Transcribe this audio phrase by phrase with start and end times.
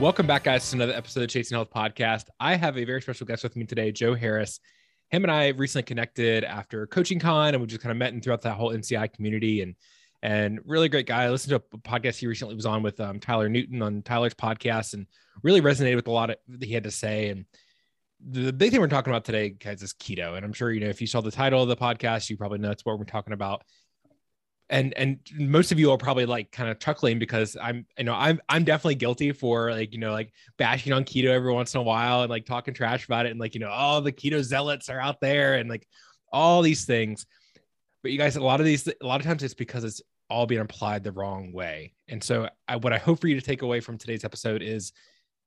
[0.00, 2.24] Welcome back, guys, to another episode of Chasing Health Podcast.
[2.40, 4.58] I have a very special guest with me today, Joe Harris.
[5.10, 8.20] Him and I recently connected after Coaching Con, and we just kind of met and
[8.20, 9.62] throughout that whole NCI community.
[9.62, 9.76] And
[10.20, 11.22] and really great guy.
[11.22, 14.34] I listened to a podcast he recently was on with um, Tyler Newton on Tyler's
[14.34, 15.06] podcast, and
[15.44, 17.28] really resonated with a lot of that he had to say.
[17.28, 17.44] And
[18.20, 20.36] the big thing we're talking about today, guys, is keto.
[20.36, 22.58] And I'm sure you know if you saw the title of the podcast, you probably
[22.58, 23.62] know that's what we're talking about
[24.70, 28.14] and and most of you are probably like kind of chuckling because I'm you know
[28.14, 31.80] I'm I'm definitely guilty for like you know like bashing on keto every once in
[31.80, 34.42] a while and like talking trash about it and like you know all the keto
[34.42, 35.86] zealots are out there and like
[36.32, 37.26] all these things.
[38.02, 40.46] But you guys a lot of these a lot of times it's because it's all
[40.46, 41.92] being applied the wrong way.
[42.08, 44.92] And so I, what I hope for you to take away from today's episode is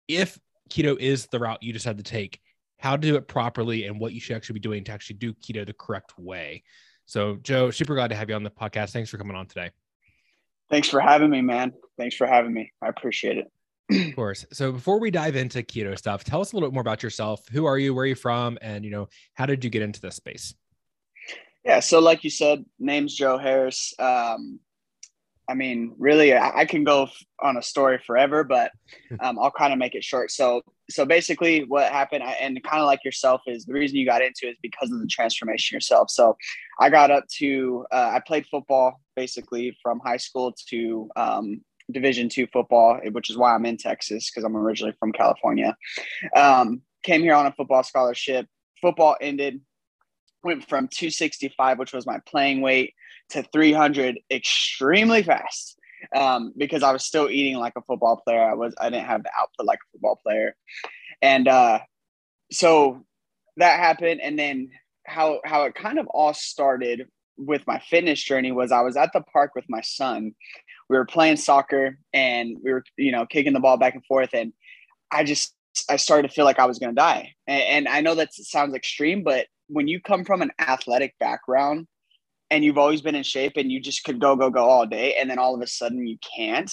[0.07, 2.39] if keto is the route you decide to take
[2.79, 5.33] how to do it properly and what you should actually be doing to actually do
[5.33, 6.63] keto the correct way
[7.07, 8.91] so, Joe, super glad to have you on the podcast.
[8.91, 9.71] Thanks for coming on today.
[10.69, 11.71] Thanks for having me, man.
[11.97, 12.73] Thanks for having me.
[12.81, 14.09] I appreciate it.
[14.09, 14.45] of course.
[14.51, 17.47] So, before we dive into keto stuff, tell us a little bit more about yourself.
[17.49, 17.95] Who are you?
[17.95, 18.57] Where are you from?
[18.61, 20.53] And you know, how did you get into this space?
[21.63, 21.79] Yeah.
[21.79, 23.93] So, like you said, name's Joe Harris.
[23.97, 24.59] Um,
[25.49, 27.07] I mean, really, I, I can go
[27.41, 28.73] on a story forever, but
[29.21, 30.29] um, I'll kind of make it short.
[30.29, 34.21] So, so basically, what happened, and kind of like yourself, is the reason you got
[34.21, 36.09] into is because of the transformation yourself.
[36.09, 36.37] So,
[36.79, 42.29] I got up to, uh, I played football basically from high school to um, Division
[42.29, 45.75] two football, which is why I'm in Texas because I'm originally from California.
[46.35, 48.45] Um, came here on a football scholarship.
[48.81, 49.61] Football ended,
[50.43, 52.93] went from 265, which was my playing weight
[53.29, 55.76] to 300 extremely fast
[56.15, 58.41] um, because I was still eating like a football player.
[58.41, 60.55] I was I didn't have the output like a football player,
[61.21, 61.79] and uh,
[62.51, 63.03] so
[63.57, 64.21] that happened.
[64.21, 64.69] And then
[65.05, 67.07] how how it kind of all started
[67.37, 70.33] with my fitness journey was I was at the park with my son.
[70.89, 74.29] We were playing soccer and we were you know kicking the ball back and forth,
[74.33, 74.53] and
[75.11, 75.53] I just
[75.89, 77.33] I started to feel like I was going to die.
[77.45, 81.87] And, and I know that sounds extreme, but when you come from an athletic background
[82.49, 85.15] and you've always been in shape and you just could go go go all day
[85.15, 86.71] and then all of a sudden you can't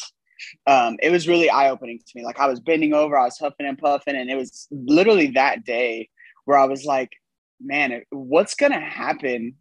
[0.67, 2.25] um, it was really eye-opening to me.
[2.25, 5.65] Like i was bending over i was huffing and puffing and it was literally that
[5.65, 6.09] day
[6.45, 7.12] where i was like
[7.61, 9.55] man what's gonna happen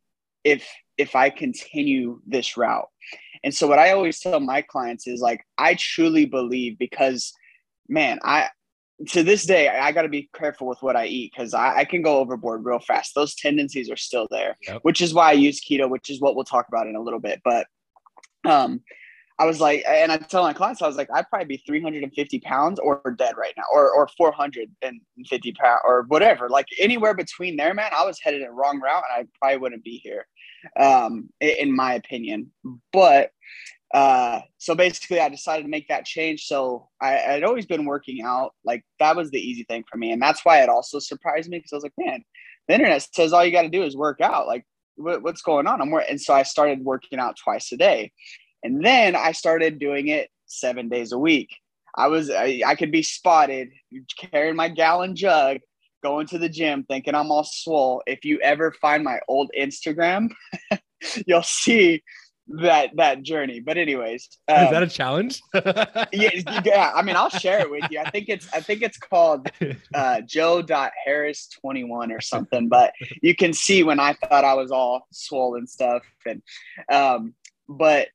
[0.44, 2.90] if if i continue this route?
[3.44, 7.34] And so what i always tell my clients is like i truly believe because
[7.88, 8.50] man i
[9.08, 11.86] to this day, I got to be careful with what I eat because I, I,
[11.86, 13.16] can go overboard real fast.
[13.16, 14.80] Those tendencies are still there, yep.
[14.84, 17.20] which is why I use keto, which is what we'll talk about in a little
[17.20, 17.42] bit.
[17.44, 17.68] But
[18.46, 18.82] um,
[19.40, 22.40] I was like, and I tell my clients, I was like, I'd probably be 350
[22.42, 26.50] pounds or dead right now, or or 450 pounds, or whatever.
[26.50, 29.84] Like anywhere between there, man, I was headed a wrong route, and I probably wouldn't
[29.84, 30.28] be here,
[30.80, 32.52] um, in my opinion.
[32.92, 33.32] But
[33.94, 36.46] uh, so basically I decided to make that change.
[36.46, 38.54] So I, had always been working out.
[38.66, 40.12] Like that was the easy thing for me.
[40.12, 42.24] And that's why it also surprised me because I was like, man,
[42.68, 44.48] the internet says all you got to do is work out.
[44.48, 44.66] Like
[44.96, 45.80] what, what's going on?
[45.80, 46.06] I'm wor-?
[46.10, 48.12] And so I started working out twice a day.
[48.64, 51.50] And then I started doing it seven days a week.
[51.96, 53.70] I was, I, I could be spotted
[54.18, 55.60] carrying my gallon jug,
[56.02, 58.02] going to the gym thinking I'm all swole.
[58.08, 60.32] If you ever find my old Instagram,
[61.28, 62.02] you'll see
[62.48, 63.60] that that journey.
[63.60, 65.42] But anyways, um, is that a um, challenge?
[65.54, 66.92] yeah, yeah.
[66.96, 68.00] I mean, I'll share it with you.
[68.00, 69.50] I think it's I think it's called
[69.94, 70.22] uh,
[71.06, 72.68] Harris twenty one or something.
[72.68, 76.42] But you can see when I thought I was all swollen stuff, and
[76.92, 77.34] um,
[77.70, 78.10] but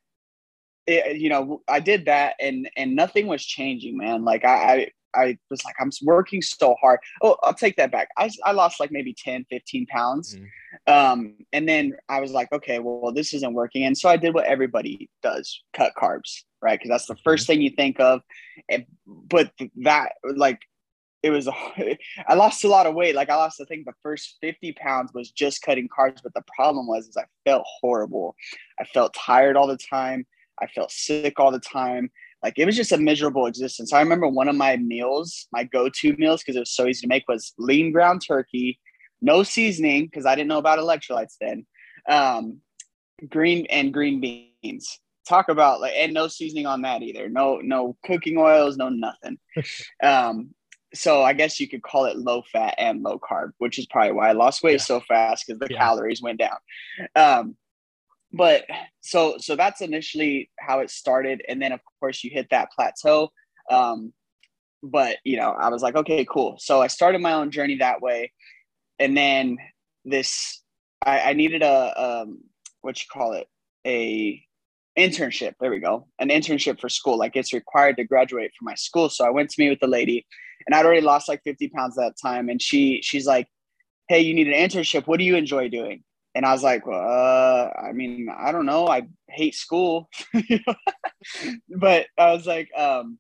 [0.87, 4.25] it, you know, I did that, and and nothing was changing, man.
[4.25, 7.01] Like I, I I was like, I'm working so hard.
[7.23, 8.09] Oh, I'll take that back.
[8.17, 10.37] I, I lost like maybe 10, 15 pounds.
[10.37, 10.47] Mm.
[10.87, 13.85] Um, and then I was like, okay, well, this isn't working.
[13.85, 16.79] And so I did what everybody does cut carbs, right?
[16.79, 17.55] Because that's the first mm-hmm.
[17.55, 18.23] thing you think of.
[18.69, 20.61] And, but that, like,
[21.23, 21.49] it was,
[22.29, 23.15] I lost a lot of weight.
[23.15, 26.21] Like, I lost, I think the first 50 pounds was just cutting carbs.
[26.23, 28.37] But the problem was, is I felt horrible.
[28.81, 30.27] I felt tired all the time.
[30.61, 32.11] I felt sick all the time
[32.43, 33.93] like it was just a miserable existence.
[33.93, 37.09] I remember one of my meals, my go-to meals, because it was so easy to
[37.09, 38.79] make, was lean ground turkey,
[39.21, 41.67] no seasoning, because I didn't know about electrolytes then.
[42.09, 42.61] Um,
[43.29, 45.01] green and green beans.
[45.29, 47.29] Talk about like and no seasoning on that either.
[47.29, 49.39] No, no cooking oils, no nothing.
[50.03, 50.55] um,
[50.95, 54.13] so I guess you could call it low fat and low carb, which is probably
[54.13, 54.79] why I lost weight yeah.
[54.79, 55.79] so fast because the yeah.
[55.79, 56.57] calories went down.
[57.15, 57.57] Um,
[58.33, 58.65] but
[59.01, 63.31] so so that's initially how it started, and then of course you hit that plateau.
[63.71, 64.13] Um,
[64.83, 66.57] but you know, I was like, okay, cool.
[66.59, 68.33] So I started my own journey that way,
[68.99, 69.59] and then
[70.05, 70.63] this,
[71.05, 72.41] I, I needed a um,
[72.81, 73.47] what you call it,
[73.87, 74.43] a
[74.99, 75.55] internship.
[75.61, 77.19] There we go, an internship for school.
[77.19, 79.09] Like it's required to graduate from my school.
[79.09, 80.27] So I went to meet with the lady,
[80.67, 82.49] and I'd already lost like 50 pounds that time.
[82.49, 83.49] And she she's like,
[84.09, 85.07] "Hey, you need an internship.
[85.07, 86.05] What do you enjoy doing?"
[86.35, 88.87] And I was like, well, uh, I mean, I don't know.
[88.87, 90.09] I hate school,
[91.69, 93.19] but I was like, um,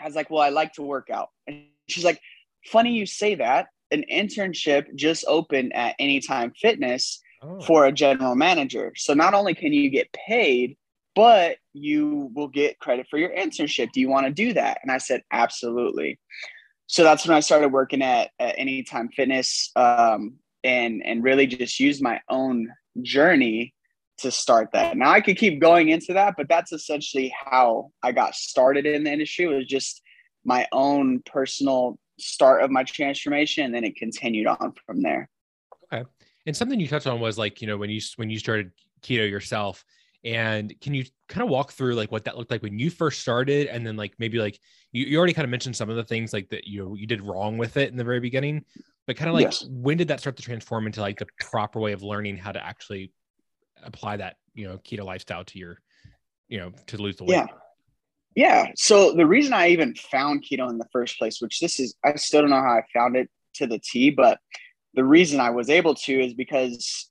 [0.00, 1.28] I was like, well, I like to work out.
[1.46, 2.20] And she's like,
[2.66, 3.68] funny you say that.
[3.90, 7.60] An internship just opened at Anytime Fitness oh.
[7.60, 8.92] for a general manager.
[8.96, 10.76] So not only can you get paid,
[11.14, 13.92] but you will get credit for your internship.
[13.92, 14.78] Do you want to do that?
[14.82, 16.18] And I said, absolutely.
[16.86, 21.80] So that's when I started working at, at Anytime Fitness um, and, and really just
[21.80, 22.68] use my own
[23.02, 23.74] journey
[24.18, 24.96] to start that.
[24.96, 29.04] Now I could keep going into that, but that's essentially how I got started in
[29.04, 30.02] the industry it was just
[30.44, 35.28] my own personal start of my transformation and then it continued on from there.
[35.92, 36.04] Okay.
[36.46, 38.72] And something you touched on was like, you know, when you when you started
[39.02, 39.84] keto yourself
[40.24, 43.20] and can you kind of walk through like what that looked like when you first
[43.20, 44.58] started and then like maybe like
[44.92, 47.22] you, you already kind of mentioned some of the things like that you you did
[47.22, 48.64] wrong with it in the very beginning
[49.06, 49.66] but kind of like yes.
[49.68, 52.64] when did that start to transform into like the proper way of learning how to
[52.64, 53.12] actually
[53.82, 55.78] apply that you know keto lifestyle to your
[56.48, 57.46] you know to lose the weight yeah
[58.34, 61.94] yeah so the reason i even found keto in the first place which this is
[62.04, 64.38] i still don't know how i found it to the t but
[64.94, 67.10] the reason i was able to is because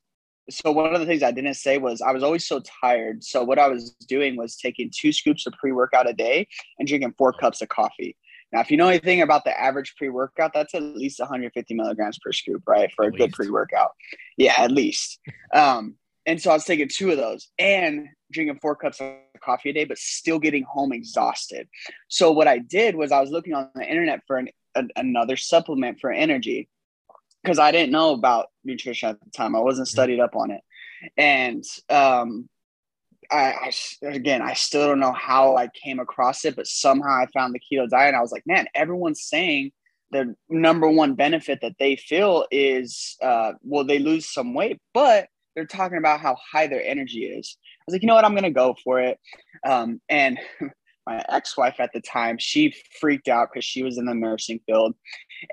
[0.49, 3.43] so one of the things i didn't say was i was always so tired so
[3.43, 6.47] what i was doing was taking two scoops of pre-workout a day
[6.79, 8.15] and drinking four cups of coffee
[8.53, 12.19] now, if you know anything about the average pre workout, that's at least 150 milligrams
[12.19, 12.91] per scoop, right?
[12.95, 13.19] For at a least.
[13.19, 13.91] good pre workout.
[14.37, 15.19] Yeah, at least.
[15.53, 19.69] Um, and so I was taking two of those and drinking four cups of coffee
[19.69, 21.67] a day, but still getting home exhausted.
[22.07, 25.37] So what I did was I was looking on the internet for an, a, another
[25.37, 26.69] supplement for energy
[27.43, 29.55] because I didn't know about nutrition at the time.
[29.55, 29.93] I wasn't mm-hmm.
[29.93, 30.61] studied up on it.
[31.17, 32.47] And um,
[33.29, 33.71] I,
[34.03, 37.53] I, again, I still don't know how I came across it, but somehow I found
[37.53, 38.09] the keto diet.
[38.09, 39.71] And I was like, man, everyone's saying
[40.11, 45.27] the number one benefit that they feel is, uh, well, they lose some weight, but
[45.55, 47.57] they're talking about how high their energy is.
[47.79, 49.19] I was like, you know what, I'm gonna go for it.
[49.65, 50.39] Um, and
[51.05, 54.95] my ex-wife at the time, she freaked out because she was in the nursing field,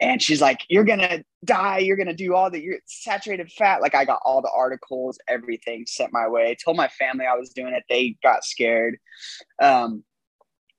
[0.01, 1.79] and she's like, "You're gonna die.
[1.79, 5.85] You're gonna do all the you're saturated fat." Like I got all the articles, everything
[5.87, 6.51] sent my way.
[6.51, 7.85] I told my family I was doing it.
[7.89, 8.99] They got scared.
[9.61, 10.05] Um,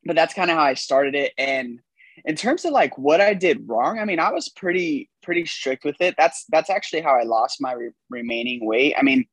[0.06, 1.80] but that's kind of how I started it, and
[2.26, 5.84] in terms of like what I did wrong, I mean, I was pretty pretty strict
[5.84, 6.16] with it.
[6.18, 8.96] That's that's actually how I lost my re- remaining weight.
[8.98, 9.26] I mean,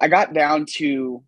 [0.00, 1.22] I got down to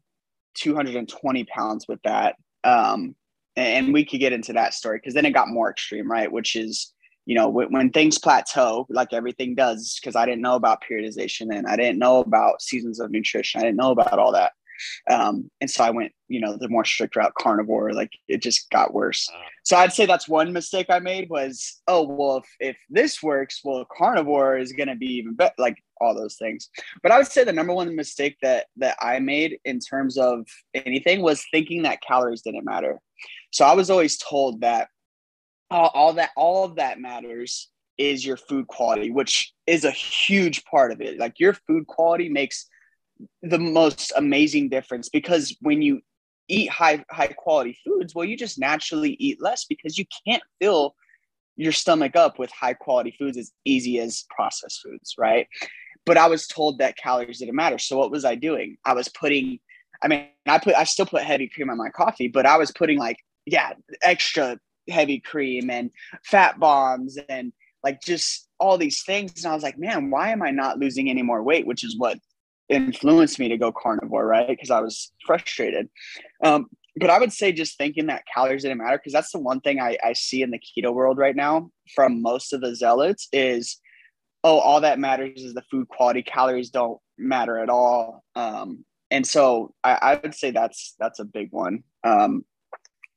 [0.55, 2.37] 220 pounds with that.
[2.65, 3.15] Um,
[3.57, 6.31] and we could get into that story because then it got more extreme, right?
[6.31, 6.93] Which is,
[7.27, 11.55] you know, when, when things plateau, like everything does, because I didn't know about periodization
[11.55, 13.61] and I didn't know about seasons of nutrition.
[13.61, 14.53] I didn't know about all that.
[15.11, 18.71] Um, and so I went, you know, the more strict route carnivore, like it just
[18.71, 19.29] got worse.
[19.65, 23.61] So I'd say that's one mistake I made was, oh, well, if, if this works,
[23.65, 26.71] well, carnivore is going to be even better, like all those things.
[27.03, 30.47] But I would say the number one mistake that, that I made in terms of
[30.75, 33.01] anything was thinking that calories didn't matter.
[33.51, 34.89] So I was always told that
[35.71, 40.65] all, all that, all of that matters is your food quality, which is a huge
[40.65, 41.19] part of it.
[41.19, 42.67] Like your food quality makes
[43.43, 46.01] the most amazing difference because when you
[46.49, 50.95] eat high high quality foods well you just naturally eat less because you can't fill
[51.57, 55.47] your stomach up with high quality foods as easy as processed foods right?
[56.07, 57.79] But i was told that calories didn't matter.
[57.79, 58.77] So what was i doing?
[58.85, 59.59] I was putting
[60.03, 62.71] i mean i put i still put heavy cream on my coffee but i was
[62.71, 64.59] putting like yeah extra
[64.89, 65.91] heavy cream and
[66.25, 67.53] fat bombs and
[67.85, 69.45] like just all these things.
[69.45, 71.67] And i was like man why am i not losing any more weight?
[71.67, 72.19] Which is what
[72.71, 74.49] influenced me to go carnivore, right?
[74.49, 75.89] Because I was frustrated.
[76.43, 79.61] Um, but I would say just thinking that calories didn't matter because that's the one
[79.61, 83.29] thing I, I see in the keto world right now from most of the zealots
[83.33, 83.79] is,
[84.45, 86.23] oh, all that matters is the food quality.
[86.23, 88.25] Calories don't matter at all.
[88.35, 91.83] Um, and so I, I, would say that's that's a big one.
[92.05, 92.45] Um,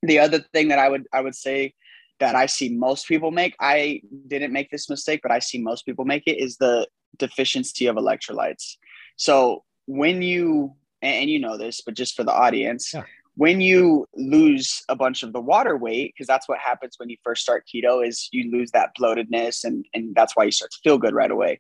[0.01, 1.73] the other thing that I would I would say
[2.19, 5.85] that I see most people make, I didn't make this mistake, but I see most
[5.85, 8.77] people make it is the deficiency of electrolytes.
[9.15, 13.03] So when you and you know this, but just for the audience, yeah.
[13.35, 17.17] when you lose a bunch of the water weight because that's what happens when you
[17.23, 20.79] first start keto is you lose that bloatedness and and that's why you start to
[20.83, 21.59] feel good right away.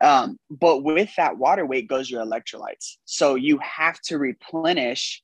[0.00, 2.96] Um, but with that water weight goes your electrolytes.
[3.04, 5.22] So you have to replenish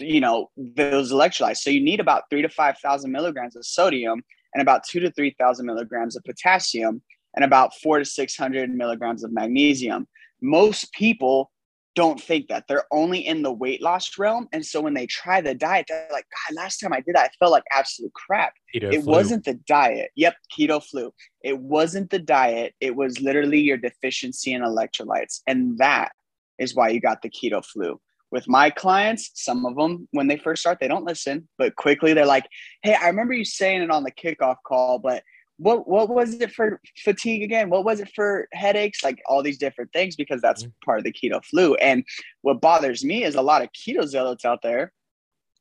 [0.00, 1.58] you know those electrolytes.
[1.58, 4.22] So you need about three to five thousand milligrams of sodium
[4.54, 7.02] and about two to three thousand milligrams of potassium
[7.34, 10.06] and about four to six hundred milligrams of magnesium
[10.40, 11.50] most people
[11.98, 14.46] don't think that they're only in the weight loss realm.
[14.52, 17.24] And so when they try the diet, they're like, God, last time I did that,
[17.24, 18.52] I felt like absolute crap.
[18.72, 19.12] Keto it flu.
[19.12, 20.10] wasn't the diet.
[20.14, 21.12] Yep, keto flu.
[21.42, 22.74] It wasn't the diet.
[22.80, 25.40] It was literally your deficiency in electrolytes.
[25.48, 26.12] And that
[26.60, 28.00] is why you got the keto flu.
[28.30, 32.12] With my clients, some of them, when they first start, they don't listen, but quickly
[32.12, 32.46] they're like,
[32.82, 35.24] Hey, I remember you saying it on the kickoff call, but
[35.58, 37.68] what what was it for fatigue again?
[37.68, 39.02] What was it for headaches?
[39.02, 40.84] Like all these different things because that's mm-hmm.
[40.84, 41.74] part of the keto flu.
[41.74, 42.04] And
[42.42, 44.92] what bothers me is a lot of keto zealots out there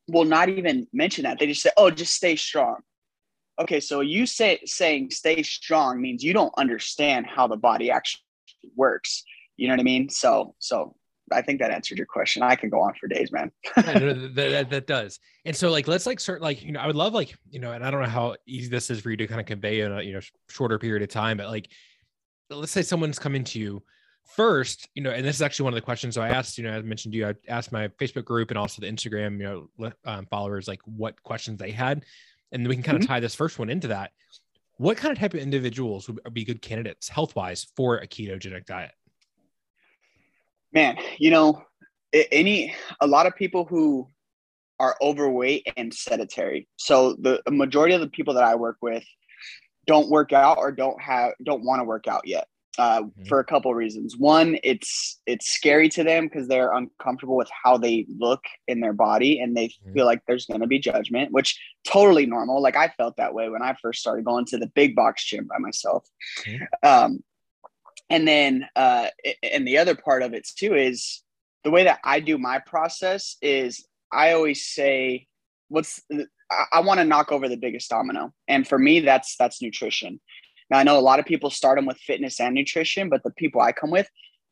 [0.07, 1.39] will not even mention that.
[1.39, 2.77] They just say, "Oh, just stay strong."
[3.59, 8.21] Okay, so you say saying stay strong means you don't understand how the body actually
[8.75, 9.23] works.
[9.57, 10.09] You know what I mean?
[10.09, 10.95] So so
[11.31, 12.41] I think that answered your question.
[12.41, 13.51] I can go on for days, man.
[13.77, 15.19] yeah, that, that, that, does.
[15.45, 17.73] And so like, let's like start like, you know, I would love like, you know,
[17.73, 19.91] and I don't know how easy this is for you to kind of convey in
[19.91, 21.69] a, you know, shorter period of time, but like,
[22.49, 23.83] let's say someone's coming to you
[24.35, 26.15] first, you know, and this is actually one of the questions.
[26.15, 28.57] So I asked, you know, I mentioned to you, I asked my Facebook group and
[28.57, 32.05] also the Instagram, you know, um, followers, like what questions they had.
[32.51, 33.13] And we can kind of mm-hmm.
[33.13, 34.11] tie this first one into that.
[34.77, 38.65] What kind of type of individuals would be good candidates health wise for a ketogenic
[38.65, 38.91] diet?
[40.73, 41.63] Man, you know,
[42.13, 44.07] any a lot of people who
[44.79, 46.67] are overweight and sedentary.
[46.77, 49.03] So the majority of the people that I work with
[49.85, 52.47] don't work out or don't have don't want to work out yet.
[52.77, 53.23] Uh, mm-hmm.
[53.23, 54.17] for a couple of reasons.
[54.17, 58.93] One, it's it's scary to them because they're uncomfortable with how they look in their
[58.93, 59.93] body, and they mm-hmm.
[59.93, 62.61] feel like there's going to be judgment, which totally normal.
[62.61, 65.47] Like I felt that way when I first started going to the big box gym
[65.47, 66.05] by myself.
[66.45, 66.65] Mm-hmm.
[66.87, 67.23] Um,
[68.09, 69.07] and then uh
[69.43, 71.23] and the other part of it too is
[71.63, 75.27] the way that i do my process is i always say
[75.69, 76.01] what's
[76.71, 78.33] i, want to knock over the biggest domino.
[78.47, 80.19] And for me that's that's nutrition.
[80.69, 83.31] Now i know a lot of people start them with fitness and nutrition but the
[83.31, 84.09] people i come with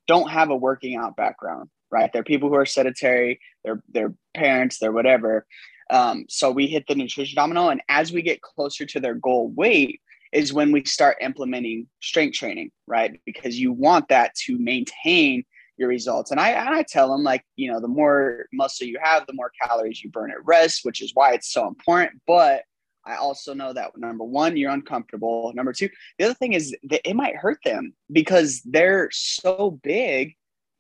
[0.07, 2.11] don't have a working out background right?
[2.11, 5.45] They're people who are sedentary they're they're parents they're whatever.
[5.91, 9.49] Um, so we hit the nutrition domino and as we get closer to their goal
[9.55, 13.19] weight is when we start implementing strength training, right?
[13.25, 15.43] Because you want that to maintain
[15.77, 16.31] your results.
[16.31, 19.33] And I and I tell them like, you know, the more muscle you have, the
[19.33, 22.21] more calories you burn at rest, which is why it's so important.
[22.25, 22.63] But
[23.05, 25.51] I also know that number one, you're uncomfortable.
[25.53, 30.35] Number two, the other thing is that it might hurt them because they're so big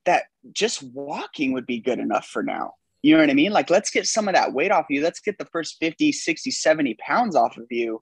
[0.05, 2.73] that just walking would be good enough for now.
[3.03, 3.51] You know what I mean?
[3.51, 5.03] Like, let's get some of that weight off you.
[5.03, 8.01] Let's get the first 50, 60, 70 pounds off of you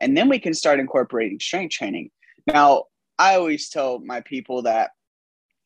[0.00, 2.10] and then we can start incorporating strength training.
[2.46, 2.84] Now,
[3.18, 4.90] I always tell my people that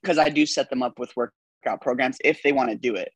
[0.02, 3.12] because I do set them up with workout programs if they want to do it,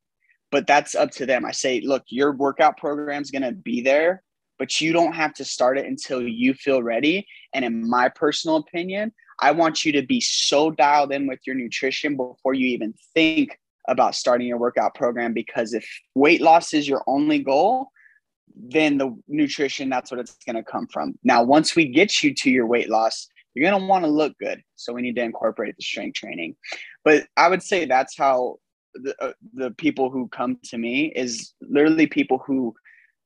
[0.51, 1.45] but that's up to them.
[1.45, 4.21] I say, look, your workout program is going to be there,
[4.59, 7.25] but you don't have to start it until you feel ready.
[7.53, 11.55] And in my personal opinion, I want you to be so dialed in with your
[11.55, 16.87] nutrition before you even think about starting your workout program because if weight loss is
[16.87, 17.89] your only goal,
[18.55, 21.17] then the nutrition that's what it's going to come from.
[21.23, 24.37] Now once we get you to your weight loss you're going to want to look
[24.39, 24.63] good.
[24.75, 26.55] So we need to incorporate the strength training.
[27.03, 28.57] But i would say that's how
[28.95, 32.73] the, uh, the people who come to me is literally people who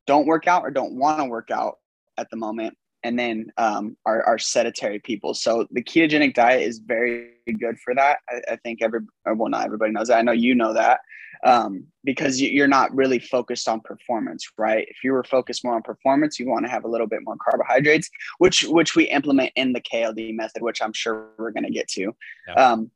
[0.06, 1.76] don't work out or don't want to work out
[2.18, 2.78] at the moment
[3.08, 5.34] and then um, our, our sedentary people.
[5.34, 8.18] So the ketogenic diet is very good for that.
[8.30, 10.18] I, I think every well, not everybody knows that.
[10.18, 11.00] I know you know that
[11.46, 14.86] um, because you're not really focused on performance, right?
[14.90, 17.38] If you were focused more on performance, you want to have a little bit more
[17.38, 18.10] carbohydrates,
[18.40, 21.88] which which we implement in the KLD method, which I'm sure we're going to get
[21.90, 22.14] to.
[22.48, 22.54] Yeah.
[22.54, 22.92] Um,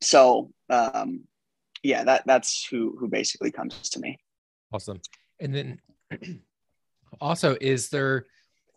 [0.00, 1.24] so um,
[1.82, 4.18] yeah, that that's who who basically comes to me.
[4.72, 5.00] Awesome.
[5.40, 5.80] And then
[7.20, 8.26] also, is there?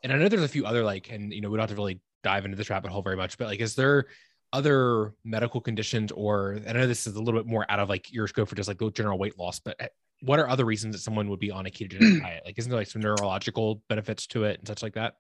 [0.04, 1.76] And I know there's a few other like, and you know, we don't have to
[1.76, 4.08] really dive into this rabbit hole very much, but like, is there
[4.54, 8.12] other medical conditions or I know this is a little bit more out of like
[8.12, 9.88] your scope for just like general weight loss, but eh,
[10.22, 12.44] what are other reasons that someone would be on a ketogenic diet?
[12.46, 15.16] Like, isn't there like some neurological benefits to it and such like that?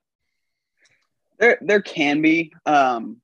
[1.39, 2.51] There, there can be.
[2.65, 3.17] Um,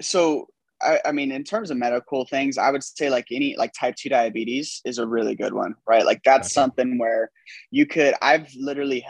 [0.00, 0.48] so,
[0.80, 3.96] I, I mean, in terms of medical things, I would say like any like type
[3.96, 6.04] two diabetes is a really good one, right?
[6.04, 6.52] Like that's okay.
[6.52, 7.30] something where
[7.70, 8.14] you could.
[8.20, 9.06] I've literally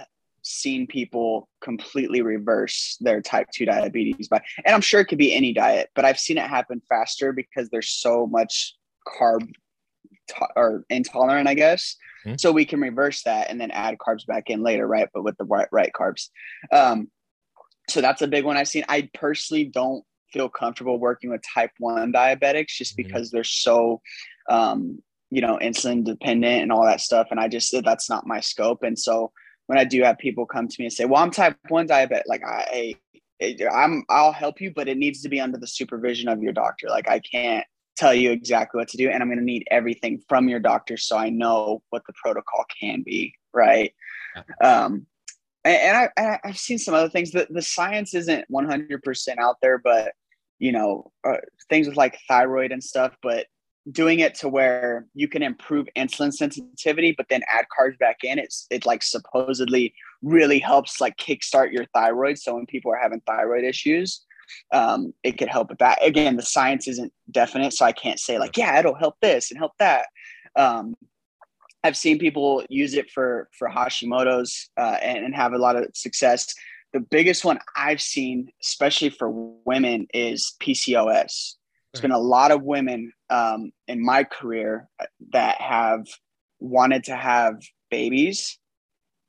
[0.47, 5.35] seen people completely reverse their type 2 diabetes by and i'm sure it could be
[5.35, 8.75] any diet but i've seen it happen faster because there's so much
[9.07, 9.53] carb
[10.29, 11.97] to- or intolerant, I guess.
[12.25, 12.41] Mhm.
[12.41, 15.09] So we can reverse that and then add carbs back in later, right?
[15.15, 16.31] But with the right, right carbs.
[16.73, 17.11] Um,
[17.89, 18.85] so that's a big one I've seen.
[18.89, 23.05] I personally don't feel comfortable working with type one diabetics just Mhm.
[23.05, 24.03] because they're so,
[24.49, 25.01] um,
[25.31, 27.29] you know, insulin dependent and all that stuff.
[27.31, 28.83] And I just said that's not my scope.
[28.83, 29.33] And so
[29.67, 32.23] when I do have people come to me and say, "Well, I'm type one diabetic,"
[32.27, 32.95] like I,
[33.41, 36.89] I'm, I'll help you, but it needs to be under the supervision of your doctor.
[36.89, 40.23] Like I can't tell you exactly what to do, and I'm going to need everything
[40.29, 43.35] from your doctor so I know what the protocol can be.
[43.53, 43.95] Right.
[44.63, 45.07] Um,
[45.65, 47.33] and, and I, I've seen some other things.
[47.33, 50.13] that the science isn't 100% out there, but
[50.59, 51.37] you know, uh,
[51.69, 53.17] things with like thyroid and stuff.
[53.23, 53.47] But
[53.93, 58.39] doing it to where you can improve insulin sensitivity, but then add carbs back in,
[58.39, 62.39] it's it like supposedly really helps like kickstart your thyroid.
[62.39, 64.25] So when people are having thyroid issues,
[64.73, 66.05] um, it could help with that.
[66.05, 69.59] Again, the science isn't definite, so I can't say like, yeah, it'll help this and
[69.59, 70.07] help that.
[70.57, 70.95] Um,
[71.85, 75.87] I've seen people use it for for Hashimoto's uh, and, and have a lot of
[75.95, 76.53] success.
[76.93, 79.31] The biggest one I've seen, especially for
[79.65, 81.55] women, is PCOS.
[81.97, 84.87] There's been a lot of women um, in my career
[85.33, 86.07] that have
[86.59, 88.59] wanted to have babies,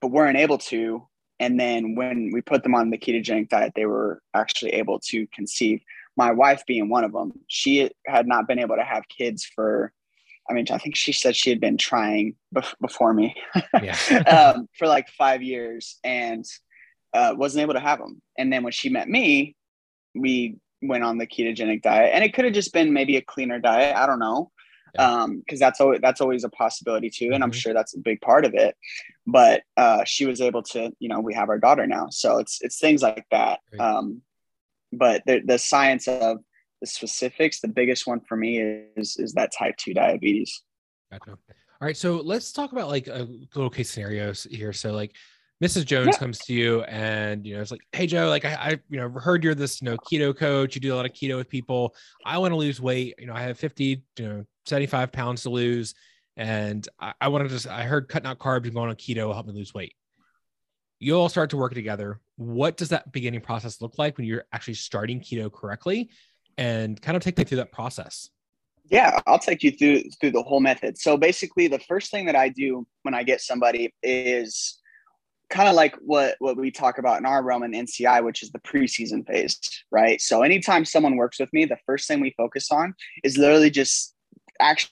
[0.02, 1.08] but weren't able to.
[1.40, 5.28] And then when we put them on the ketogenic diet, they were actually able to
[5.28, 5.80] conceive.
[6.18, 9.94] My wife being one of them, she had not been able to have kids for,
[10.50, 13.36] I mean, I think she said she had been trying bef- before me
[13.82, 13.96] Yeah.
[14.56, 16.44] um, for like five years and
[17.14, 18.22] uh, wasn't able to have them.
[18.38, 19.56] And then when she met me,
[20.14, 23.60] we went on the ketogenic diet, and it could have just been maybe a cleaner
[23.60, 23.96] diet.
[23.96, 24.52] I don't know,
[24.96, 25.22] Yeah.
[25.24, 27.56] um, because that's always that's always a possibility too, and I'm Mhm.
[27.56, 28.76] sure that's a big part of it.
[29.26, 32.62] But uh, she was able to, you know, we have our daughter now, so it's
[32.62, 33.60] it's things like that.
[33.80, 34.22] Um,
[34.94, 36.40] but the the science of
[36.80, 38.60] the specifics, the biggest one for me
[38.96, 40.64] is is that type two diabetes.
[41.12, 41.32] Gotcha.
[41.80, 44.74] All right, so let's talk about like a little case scenarios here.
[44.74, 45.14] So like
[45.64, 45.86] Mrs.
[45.86, 46.18] Jones Yeah.
[46.20, 49.10] comes to you and you know it's like, hey Joe, like I, I you know
[49.10, 50.76] heard you're this you know keto coach.
[50.76, 51.96] You do a lot of keto with people.
[52.26, 53.16] I want to lose weight.
[53.18, 55.96] You know, I have 50, you know, 75 pounds to lose,
[56.36, 59.28] and I, I want to just I heard cutting out carbs and going on keto
[59.28, 59.96] will help me lose weight.
[61.00, 62.20] You all start to work together.
[62.36, 66.10] What does that beginning process look like when you're actually starting keto correctly?
[66.60, 68.30] And kind of take me through that process.
[68.90, 70.98] Yeah, I'll take you through through the whole method.
[70.98, 74.80] So basically, the first thing that I do when I get somebody is
[75.50, 78.52] kind of like what what we talk about in our realm in NCI, which is
[78.52, 79.60] the preseason phase,
[79.92, 80.22] right?
[80.22, 84.14] So anytime someone works with me, the first thing we focus on is literally just
[84.60, 84.92] actually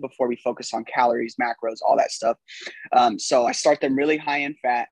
[0.00, 2.36] before we focus on calories, macros, all that stuff.
[2.92, 4.88] Um, so I start them really high in fat,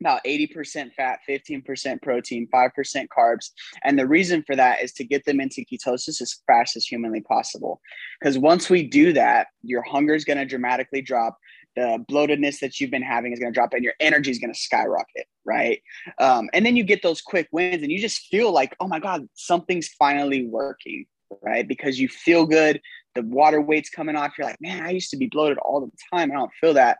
[0.00, 3.50] about 80% fat, 15% protein, 5% carbs.
[3.84, 7.22] And the reason for that is to get them into ketosis as fast as humanly
[7.22, 7.80] possible.
[8.20, 11.38] Because once we do that, your hunger is going to dramatically drop.
[11.76, 14.52] The bloatedness that you've been having is going to drop, and your energy is going
[14.52, 15.82] to skyrocket, right?
[16.18, 18.98] Um, and then you get those quick wins, and you just feel like, oh my
[18.98, 21.06] God, something's finally working,
[21.42, 21.66] right?
[21.66, 22.80] Because you feel good.
[23.14, 24.32] The water weight's coming off.
[24.36, 26.32] You're like, man, I used to be bloated all the time.
[26.32, 26.98] I don't feel that.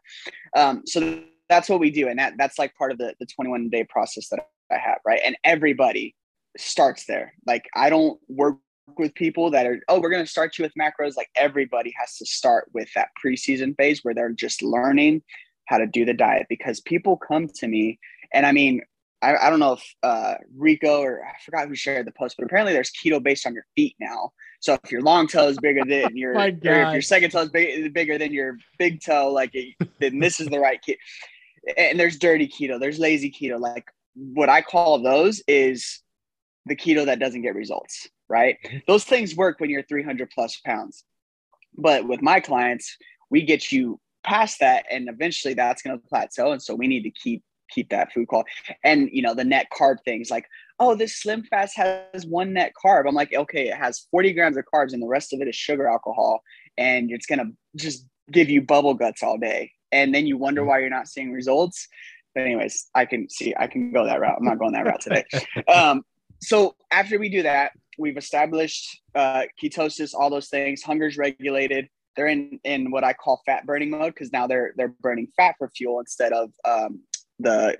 [0.54, 3.68] Um, so that's what we do and that that's like part of the, the 21
[3.68, 4.40] day process that
[4.72, 6.14] i have right and everybody
[6.56, 8.56] starts there like i don't work
[8.98, 11.16] with people that are oh we're going to start you with macros.
[11.16, 15.22] Like everybody has to start with that preseason phase where they're just learning
[15.66, 17.98] how to do the diet because people come to me
[18.32, 18.80] and i mean
[19.20, 22.46] i, I don't know if uh, rico or i forgot who shared the post but
[22.46, 24.30] apparently there's keto based on your feet now.
[24.60, 26.34] So if your long toe is bigger than your,
[26.88, 30.38] if your second toe is big, bigger than your big toe, like it, then this
[30.40, 30.98] is the right kid
[31.76, 33.58] and there's dirty keto, there's lazy keto.
[33.58, 36.00] Like what I call those is
[36.66, 38.58] the keto that doesn't get results, right?
[38.88, 41.04] Those things work when you're 300 plus pounds.
[41.76, 42.96] But with my clients,
[43.30, 46.52] we get you past that and eventually that's going to plateau.
[46.52, 48.50] And so we need to keep keep that food quality.
[48.84, 50.46] And you know, the net carb things like,
[50.78, 53.08] oh, this slim fast has one net carb.
[53.08, 55.56] I'm like, okay, it has 40 grams of carbs and the rest of it is
[55.56, 56.42] sugar alcohol.
[56.78, 60.78] And it's gonna just give you bubble guts all day and then you wonder why
[60.78, 61.88] you're not seeing results.
[62.34, 64.36] But anyways, I can see I can go that route.
[64.38, 65.24] I'm not going that route today.
[65.68, 66.04] Um,
[66.42, 70.82] so after we do that, we've established uh, ketosis, all those things.
[70.82, 71.88] Hunger's regulated.
[72.16, 75.54] They're in in what I call fat burning mode because now they're they're burning fat
[75.58, 77.00] for fuel instead of um,
[77.38, 77.76] the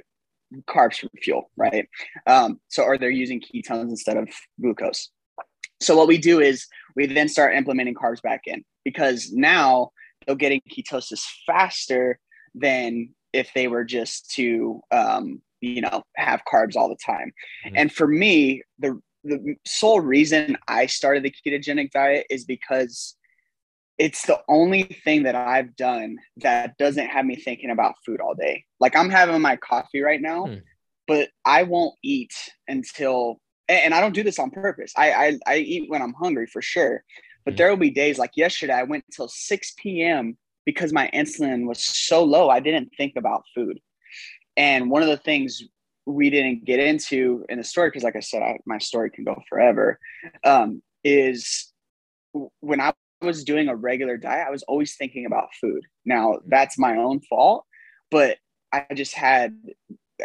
[0.69, 1.89] carbs for fuel, right?
[2.27, 4.29] Um, so or they're using ketones instead of
[4.61, 5.11] glucose.
[5.81, 9.91] So what we do is we then start implementing carbs back in because now
[10.27, 12.19] they're getting ketosis faster
[12.55, 17.33] than if they were just to um, you know have carbs all the time
[17.67, 17.73] Mhm.
[17.77, 23.17] and for me the the sole reason i started the ketogenic diet is because
[23.99, 28.35] it's the only thing that I've done that doesn't have me thinking about food all
[28.35, 28.65] day.
[28.79, 30.55] Like I'm having my coffee right now, hmm.
[31.09, 32.33] but I won't eat
[32.69, 34.93] until and I don't do this on purpose.
[34.97, 37.03] I I, I eat when I'm hungry for sure.
[37.45, 37.59] But hmm.
[37.59, 40.37] there will be days like yesterday, I went till 6 p.m.
[40.67, 43.81] because my insulin was so low, I didn't think about food.
[44.59, 45.63] And one of the things
[46.07, 49.25] we didn't get into in the story, because like I said, I, my story can
[49.25, 49.99] go forever,
[50.45, 51.73] um, is
[52.61, 52.93] when I
[53.23, 55.83] was doing a regular diet, I was always thinking about food.
[56.05, 57.65] Now that's my own fault,
[58.11, 58.39] but
[58.73, 59.57] I just had,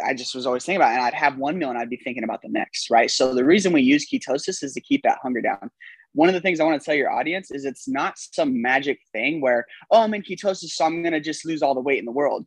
[0.04, 0.96] I just was always thinking about it.
[0.96, 3.10] And I'd have one meal and I'd be thinking about the next, right?
[3.10, 5.70] So the reason we use ketosis is to keep that hunger down.
[6.12, 9.00] One of the things I want to tell your audience is it's not some magic
[9.12, 11.98] thing where, oh, I'm in ketosis, so I'm going to just lose all the weight
[11.98, 12.46] in the world.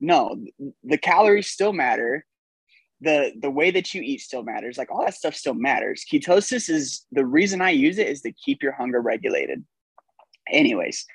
[0.00, 0.36] No,
[0.84, 2.26] the calories still matter
[3.00, 4.78] the the way that you eat still matters.
[4.78, 6.04] Like all that stuff still matters.
[6.10, 9.64] Ketosis is the reason i use it is to keep your hunger regulated.
[10.50, 11.06] Anyways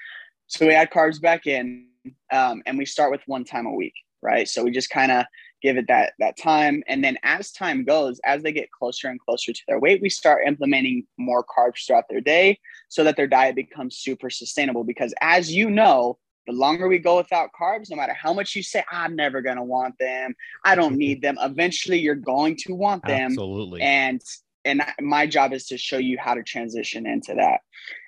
[0.52, 1.88] so we add carbs back in
[2.32, 4.48] um, and we start with one time a week right?
[4.48, 5.26] So we just kind of
[5.64, 6.84] give it that that time.
[6.88, 10.10] And then as time goes as they get closer and closer to their weight we
[10.10, 14.84] start implementing more carbs throughout their day so that their diet becomes super sustainable.
[14.84, 16.18] Because as you know
[16.48, 19.58] the longer we go without carbs, no matter how much you say, I'm never going
[19.58, 20.34] to want them,
[20.66, 23.32] I don't need them, eventually you're going to want them.
[23.32, 23.82] Absolutely.
[23.82, 24.22] And
[24.64, 27.62] and my job is to show you how to transition into that.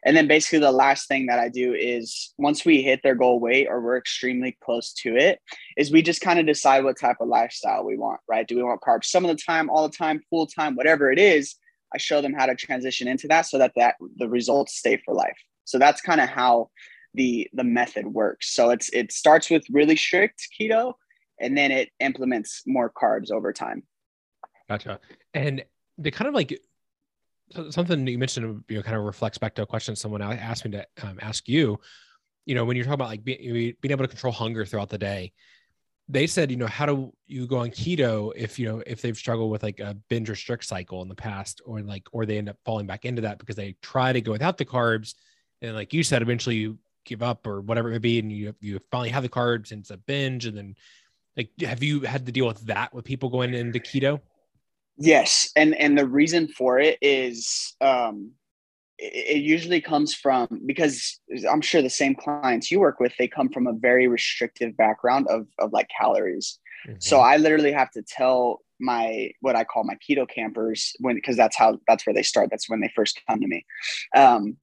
[0.06, 3.40] And then basically the last thing that I do is once we hit their goal
[3.40, 5.40] weight or we're extremely close to it,
[5.78, 8.48] is we just kind of decide what type of lifestyle we want, right?
[8.48, 11.18] Do we want carbs some of the time, all the time, full time, whatever it
[11.18, 11.56] is,
[11.94, 15.14] I show them how to transition into that so that that the results stay for
[15.14, 15.38] life.
[15.66, 16.70] So that's kind of how
[17.14, 18.54] the the method works.
[18.54, 20.94] So it's it starts with really strict keto
[21.40, 23.84] and then it implements more carbs over time.
[24.70, 25.00] Gotcha.
[25.34, 25.64] And
[25.98, 26.60] the kind of like
[27.70, 30.72] something you mentioned, you know, kind of reflects back to a question someone asked me
[30.72, 31.80] to um, ask you.
[32.46, 34.98] You know, when you're talking about like being, being able to control hunger throughout the
[34.98, 35.32] day,
[36.10, 39.16] they said, you know, how do you go on keto if you know if they've
[39.16, 42.50] struggled with like a binge restrict cycle in the past, or like, or they end
[42.50, 45.14] up falling back into that because they try to go without the carbs,
[45.62, 48.56] and like you said, eventually you give up or whatever it may be, and you
[48.60, 50.76] you finally have the carbs and it's a binge, and then
[51.38, 54.20] like have you had to deal with that with people going into keto?
[54.98, 58.32] Yes, and and the reason for it is um,
[58.98, 63.28] it, it usually comes from because I'm sure the same clients you work with they
[63.28, 66.60] come from a very restrictive background of of like calories.
[66.88, 66.98] Mm-hmm.
[67.00, 71.38] So I literally have to tell my what I call my keto campers when because
[71.38, 72.50] that's how that's where they start.
[72.52, 73.66] That's when they first come to me.
[74.16, 74.58] Um,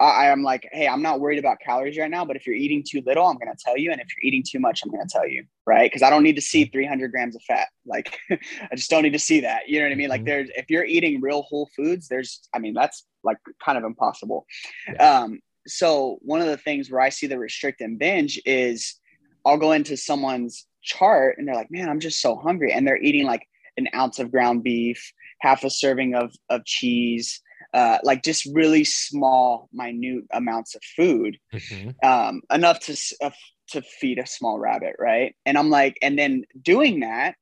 [0.00, 2.84] I, am like, hey, I'm not worried about calories right now, but if you're eating
[2.88, 3.92] too little, I'm going to tell you.
[3.92, 5.90] And if you're eating too much, I'm going to tell you, right?
[5.90, 7.68] Because I don't need to see 300 grams of fat.
[7.86, 9.68] Like, I just don't need to see that.
[9.68, 10.08] You know what I mean?
[10.08, 10.26] Like, mm-hmm.
[10.26, 14.46] there's, if you're eating real whole foods, there's, I mean, that's like kind of impossible.
[14.92, 15.20] Yeah.
[15.20, 18.96] Um, so one of the things where I see the restrict and binge is
[19.44, 22.72] I'll go into someone's chart and they're like, man, I'm just so hungry.
[22.72, 27.40] And they're eating like an ounce of ground beef, half a serving of, of cheese,
[27.74, 31.90] uh, like just really small, minute amounts of food, mm-hmm.
[32.08, 33.30] um, enough to uh,
[33.70, 35.34] to feed a small rabbit, right?
[35.44, 37.34] And I'm like, and then doing that,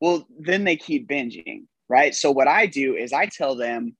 [0.00, 2.14] well, then they keep binging, right?
[2.14, 3.96] So what I do is I tell them,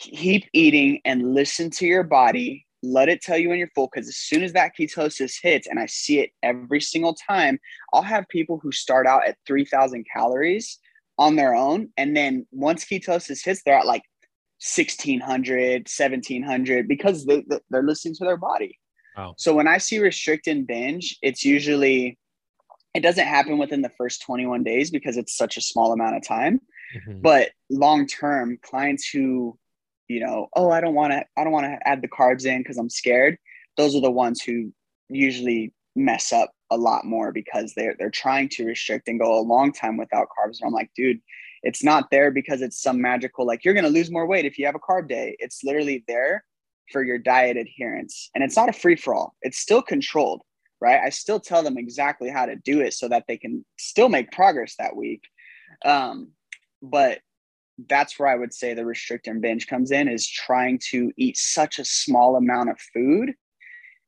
[0.00, 2.66] keep eating and listen to your body.
[2.82, 5.78] Let it tell you when you're full, because as soon as that ketosis hits, and
[5.78, 7.58] I see it every single time,
[7.92, 10.78] I'll have people who start out at 3,000 calories
[11.18, 11.90] on their own.
[11.96, 14.02] And then once ketosis hits, they're at like
[14.64, 18.78] 1600 1700 because they, they're listening to their body
[19.16, 19.34] wow.
[19.36, 22.18] so when i see restrict and binge it's usually
[22.94, 26.26] it doesn't happen within the first 21 days because it's such a small amount of
[26.26, 26.60] time
[26.96, 27.20] mm-hmm.
[27.20, 29.58] but long term clients who
[30.08, 32.60] you know oh i don't want to i don't want to add the carbs in
[32.60, 33.36] because i'm scared
[33.76, 34.72] those are the ones who
[35.10, 39.42] usually mess up a lot more because they're they're trying to restrict and go a
[39.42, 41.20] long time without carbs and i'm like dude
[41.64, 44.58] it's not there because it's some magical like you're going to lose more weight if
[44.58, 45.36] you have a carb day.
[45.38, 46.44] It's literally there
[46.92, 48.30] for your diet adherence.
[48.34, 50.42] And it's not a free for all it's still controlled
[50.80, 51.00] right?
[51.02, 54.30] I still tell them exactly how to do it so that they can still make
[54.32, 55.22] progress that week.
[55.84, 56.32] Um,
[56.82, 57.20] but
[57.88, 61.36] that's where i would say the restrict and binge comes in is trying to eat
[61.36, 63.34] such a small amount of food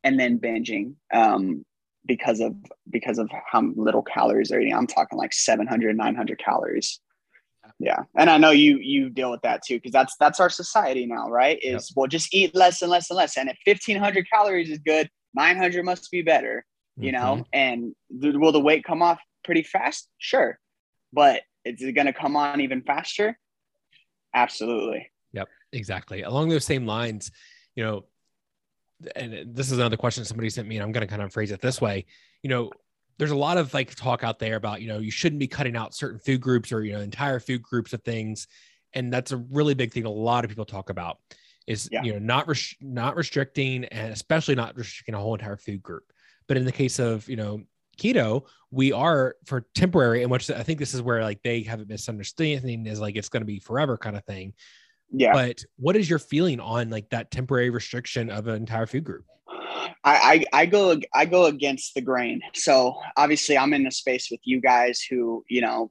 [0.04, 1.64] and then binging um,
[2.06, 2.54] because of
[2.90, 4.72] because of how little calories they're eating.
[4.72, 7.00] I'm talking like 700 900 calories
[7.78, 8.02] yeah.
[8.16, 11.28] And i know you you deal with that too because that's that's our society now
[11.28, 11.58] right?
[11.62, 11.96] Is yep.
[11.96, 13.36] well just eat less and less and less.
[13.36, 16.64] And if 1500 calories is good 900 must be better
[16.98, 17.22] you mm-hmm.
[17.22, 20.08] know and th- will the weight come off pretty fast?
[20.18, 20.58] Sure.
[21.12, 23.38] But is it going to come on even faster?
[24.34, 25.10] Absolutely.
[25.32, 26.22] Yep exactly.
[26.22, 27.30] Along those same lines
[27.74, 28.04] you know
[29.14, 31.50] and this is another question somebody sent me, and I'm going to kind of phrase
[31.50, 32.06] it this way.
[32.42, 32.70] You know,
[33.18, 35.76] there's a lot of like talk out there about you know you shouldn't be cutting
[35.76, 38.46] out certain food groups or you know entire food groups of things,
[38.94, 40.04] and that's a really big thing.
[40.04, 41.18] A lot of people talk about
[41.66, 42.02] is yeah.
[42.02, 46.04] you know not res- not restricting and especially not restricting a whole entire food group.
[46.48, 47.62] But in the case of you know
[47.98, 51.80] keto, we are for temporary, and which I think this is where like they have
[51.80, 54.54] a misunderstanding is like it's going to be forever kind of thing.
[55.10, 55.32] Yeah.
[55.32, 59.24] But what is your feeling on like that temporary restriction of an entire food group?
[60.04, 62.40] I, I, I go I go against the grain.
[62.54, 65.90] So obviously I'm in a space with you guys who, you know,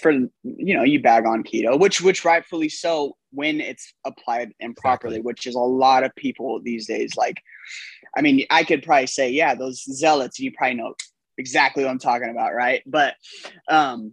[0.00, 5.16] for you know, you bag on keto, which which rightfully so when it's applied improperly,
[5.16, 5.26] exactly.
[5.26, 7.16] which is a lot of people these days.
[7.16, 7.42] Like,
[8.16, 10.94] I mean, I could probably say, yeah, those zealots, you probably know
[11.36, 12.82] exactly what I'm talking about, right?
[12.86, 13.14] But
[13.68, 14.12] um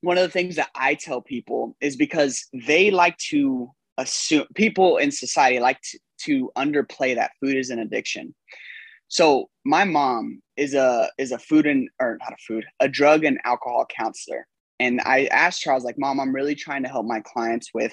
[0.00, 4.96] one of the things that I tell people is because they like to assume people
[4.96, 8.34] in society like to, to underplay that food is an addiction.
[9.08, 13.24] So my mom is a is a food and or not a food, a drug
[13.24, 14.46] and alcohol counselor.
[14.80, 17.70] And I asked her, I was like, Mom, I'm really trying to help my clients
[17.72, 17.92] with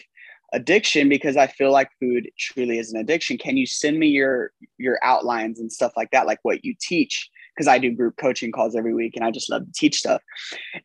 [0.53, 3.37] addiction because I feel like food truly is an addiction.
[3.37, 7.29] Can you send me your your outlines and stuff like that, like what you teach?
[7.59, 10.21] because I do group coaching calls every week and I just love to teach stuff.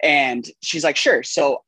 [0.02, 1.22] And she's like, sure.
[1.22, 1.62] So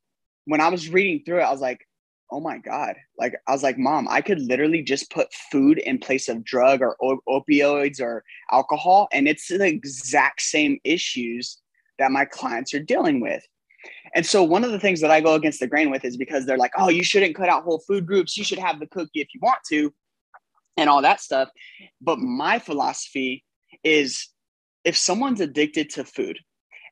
[0.47, 1.87] when I was reading through it, I was like,
[2.31, 2.97] oh my God.
[3.19, 6.83] Like, I was like, mom, I could literally just put food in place of drug
[6.83, 9.09] or op- opioids or alcohol.
[9.13, 11.59] And it's the exact same issues
[11.99, 13.43] that my clients are dealing with.
[14.15, 16.47] And so one of the things that I go against the grain with is because
[16.47, 18.37] they're like, oh, you shouldn't cut out whole food groups.
[18.37, 19.93] You should have the cookie if you want to,
[20.77, 21.49] and all that stuff.
[22.01, 23.45] But my philosophy
[23.85, 24.29] is
[24.85, 26.39] if someone's addicted to food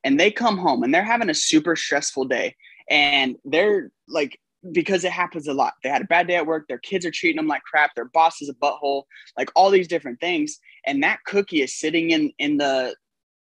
[0.04, 2.54] and they come home and they're having a super stressful day
[2.90, 4.38] and they're like
[4.72, 5.74] because it happens a lot.
[5.82, 8.06] They had a bad day at work, their kids are treating them like crap, their
[8.06, 9.04] boss is a butthole,
[9.36, 10.58] like all these different things.
[10.86, 12.94] And that cookie is sitting in in the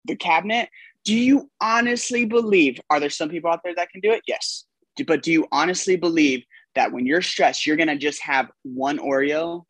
[0.04, 0.68] the cabinet.
[1.04, 4.22] Do you honestly believe are there some people out there that can do it?
[4.26, 4.64] Yes.
[5.06, 6.42] But do you honestly believe
[6.74, 9.64] that when you're stressed, you're gonna just have one Oreo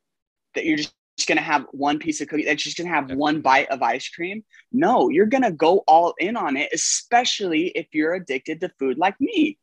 [0.54, 2.94] that you're just just going to have one piece of cookie that's just going to
[2.94, 6.68] have one bite of ice cream no you're going to go all in on it
[6.74, 9.58] especially if you're addicted to food like me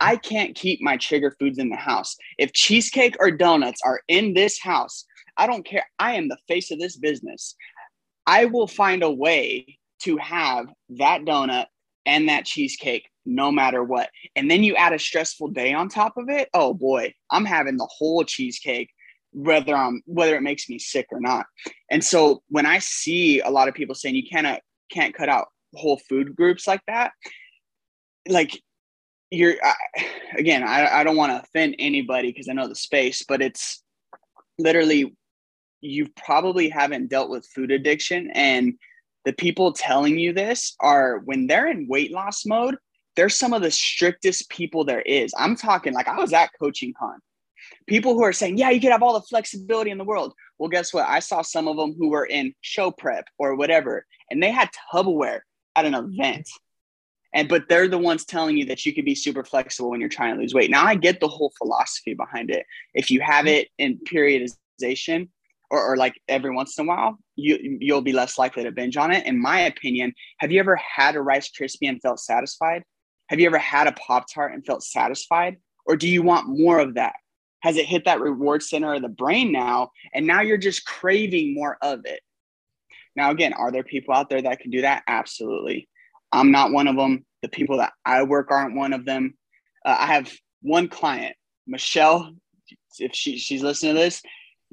[0.00, 4.34] i can't keep my trigger foods in the house if cheesecake or donuts are in
[4.34, 5.04] this house
[5.36, 7.54] i don't care i am the face of this business
[8.26, 11.66] i will find a way to have that donut
[12.06, 14.08] and that cheesecake no matter what.
[14.34, 16.48] And then you add a stressful day on top of it.
[16.54, 18.90] Oh boy, I'm having the whole cheesecake
[19.32, 21.44] whether I'm whether it makes me sick or not.
[21.90, 25.48] And so when I see a lot of people saying you cannot can't cut out
[25.74, 27.12] whole food groups like that,
[28.26, 28.58] like
[29.30, 29.74] you're I,
[30.36, 33.82] again, I, I don't want to offend anybody because I know the space, but it's
[34.58, 35.16] literally
[35.80, 38.74] you probably haven't dealt with food addiction and
[39.24, 42.76] the people telling you this are when they're in weight loss mode
[43.14, 46.92] they're some of the strictest people there is i'm talking like i was at coaching
[46.98, 47.20] con
[47.86, 50.34] people who are saying, yeah, you can have all the flexibility in the world.
[50.58, 51.08] Well, guess what?
[51.08, 54.68] I saw some of them who were in show prep or whatever, and they had
[54.92, 55.40] Tupperware
[55.76, 56.48] at an event.
[57.34, 60.08] And but they're the ones telling you that you can be super flexible when you're
[60.08, 60.70] trying to lose weight.
[60.70, 62.64] Now I get the whole philosophy behind it.
[62.94, 63.54] If you have mm-hmm.
[63.54, 65.28] it in periodization
[65.70, 68.96] or, or like every once in a while, you you'll be less likely to binge
[68.96, 69.26] on it.
[69.26, 72.82] In my opinion, have you ever had a Rice Krispie and felt satisfied?
[73.28, 75.58] Have you ever had a Pop Tart and felt satisfied?
[75.84, 77.14] Or do you want more of that?
[77.60, 81.54] has it hit that reward center of the brain now and now you're just craving
[81.54, 82.20] more of it
[83.16, 85.88] now again are there people out there that can do that absolutely
[86.32, 87.24] i'm not one of them.
[87.42, 89.34] The people that i work aren't one of them.
[89.84, 91.36] Uh, i have one client
[91.66, 92.32] michelle
[92.98, 94.22] if she, she's listening to this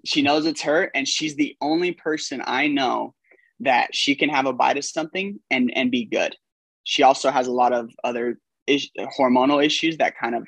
[0.04, 3.14] she knows it's her and she's the only person i know
[3.62, 6.36] that she can have a bite of something and and be good.
[6.84, 8.38] She also has a lot of other
[8.68, 10.48] is, hormonal issues that kind of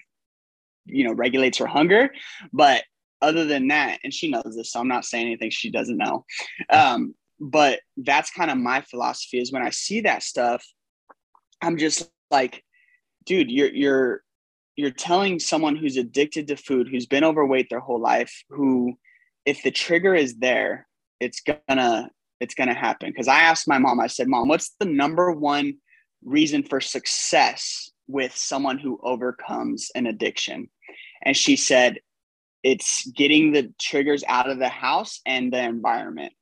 [0.86, 2.12] you know regulates her hunger.
[2.52, 2.84] But
[3.22, 6.26] other than that and she knows this so i'm not saying anything she doesn't know.
[6.70, 10.64] Um, but that's kind of my philosophy is when i see that stuff
[11.62, 12.64] i'm just like
[13.26, 14.24] dude you're you're
[14.76, 18.98] you're telling someone who's addicted to food who's been overweight their whole life who
[19.46, 20.88] if the trigger is there
[21.20, 24.86] it's gonna it's gonna happen because i asked my mom i said mom what's the
[24.86, 25.74] number one
[26.24, 30.70] reason for success with someone who overcomes an addiction
[31.24, 32.00] and she said,
[32.64, 36.34] it's getting the triggers out of the house and the environment.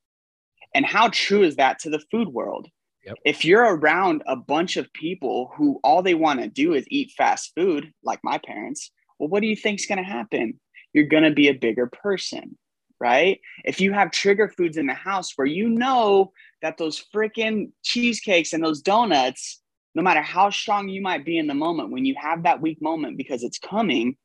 [0.73, 2.67] And how true is that to the food world?
[3.05, 3.17] Yep.
[3.25, 7.11] If you're around a bunch of people who all they want to do is eat
[7.17, 10.59] fast food, like my parents, well, what do you think's going to happen?
[10.93, 12.57] You're going to be a bigger person,
[12.99, 13.39] right?
[13.63, 18.53] If you have trigger foods in the house where you know that those freaking cheesecakes
[18.53, 19.61] and those donuts,
[19.93, 22.81] no matter how strong you might be in the moment, when you have that weak
[22.81, 24.17] moment because it's coming,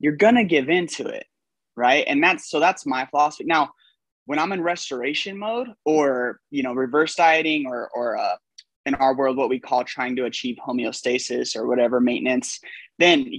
[0.00, 1.26] you're gonna give into it,
[1.76, 2.04] right?
[2.06, 3.44] And that's so that's my philosophy.
[3.44, 3.70] Now,
[4.28, 8.36] when I'm in restoration mode or you know reverse dieting or or uh,
[8.84, 12.60] in our world what we call trying to achieve homeostasis or whatever maintenance,
[12.98, 13.32] then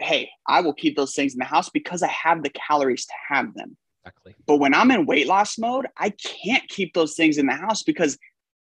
[0.00, 3.14] hey, I will keep those things in the house because I have the calories to
[3.30, 3.78] have them.
[4.04, 4.34] Exactly.
[4.46, 7.82] But when I'm in weight loss mode, I can't keep those things in the house
[7.82, 8.18] because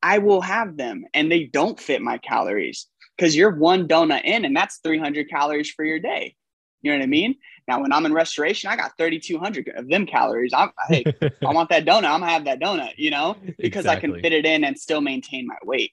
[0.04, 4.44] I will have them and they don't fit my calories because you're one donut in
[4.44, 6.36] and that's 300 calories for your day.
[6.82, 7.36] You know what I mean?
[7.70, 10.54] Now, when I'm in restoration, I got 3,200 of them calories.
[10.56, 12.06] I'm, hey, I want that donut.
[12.06, 13.90] I'm gonna have that donut, you know, because exactly.
[13.90, 15.92] I can fit it in and still maintain my weight.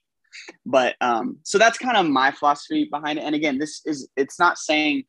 [0.65, 3.25] But um, so that's kind of my philosophy behind it.
[3.25, 5.03] And again, this is it's not saying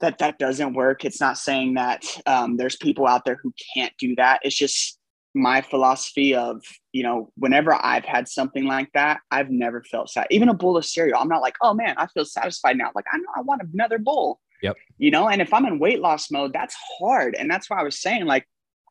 [0.00, 1.04] that that doesn't work.
[1.04, 4.40] It's not saying that um, there's people out there who can't do that.
[4.42, 4.98] It's just
[5.36, 10.26] my philosophy of you know whenever I've had something like that, I've never felt sad.
[10.30, 12.90] Even a bowl of cereal, I'm not like, oh man, I feel satisfied now.
[12.92, 14.40] Like I know I want another bowl.
[14.62, 14.76] Yep.
[14.98, 17.82] You know, and if I'm in weight loss mode, that's hard, and that's why I
[17.82, 18.46] was saying like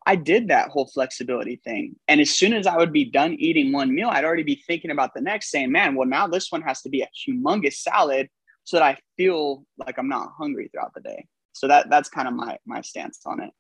[0.06, 1.96] I did that whole flexibility thing.
[2.08, 4.92] And as soon as I would be done eating one meal, I'd already be thinking
[4.92, 8.30] about the next, saying, man, well, now this one has to be a humongous salad
[8.64, 11.28] so that I feel like I'm not hungry throughout the day.
[11.54, 13.52] So that that's kind of my my stance on it.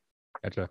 [0.44, 0.70] Gotcha.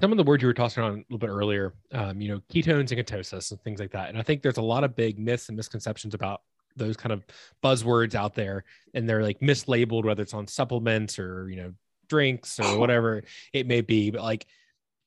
[0.00, 2.40] Some of the words you were tossing on a little bit earlier, um, you know,
[2.52, 4.08] ketones and ketosis and things like that.
[4.08, 6.42] And I think there's a lot of big myths and misconceptions about
[6.80, 7.24] those kind of
[7.62, 8.64] buzzwords out there,
[8.94, 11.72] and they're like mislabeled, whether it's on supplements or you know
[12.08, 12.78] drinks or oh.
[12.78, 14.10] whatever it may be.
[14.10, 14.46] But like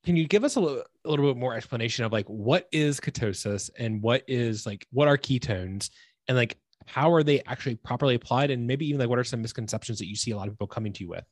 [0.04, 3.00] can you give us a little, a little bit more explanation of like what is
[3.00, 5.90] ketosis and what is like what are ketones
[6.28, 9.42] and like how are they actually properly applied and maybe even like what are some
[9.42, 11.24] misconceptions that you see a lot of people coming to you with?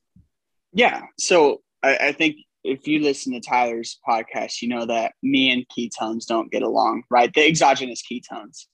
[0.72, 1.02] Yeah.
[1.18, 5.66] So I, I think if you listen to tyler's podcast you know that me and
[5.68, 7.32] ketones don't get along right?
[7.34, 8.66] The exogenous ketones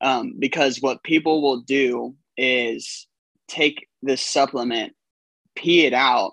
[0.00, 3.06] um, because what people will do is
[3.48, 4.92] take this supplement
[5.54, 6.32] pee it out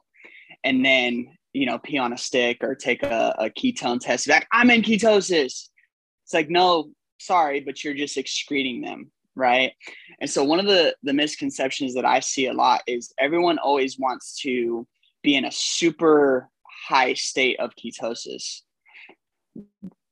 [0.64, 4.28] and then you know, pee on a stick or take a, a ketone test.
[4.28, 5.70] Back, I'm in ketosis.
[6.24, 9.12] It's like, no, sorry, but you're just excreting them.
[9.36, 9.72] Right.
[10.20, 13.98] And so one of the, the misconceptions that I see a lot is everyone always
[13.98, 14.86] wants to
[15.24, 16.50] be in a super
[16.88, 18.62] high state of ketosis.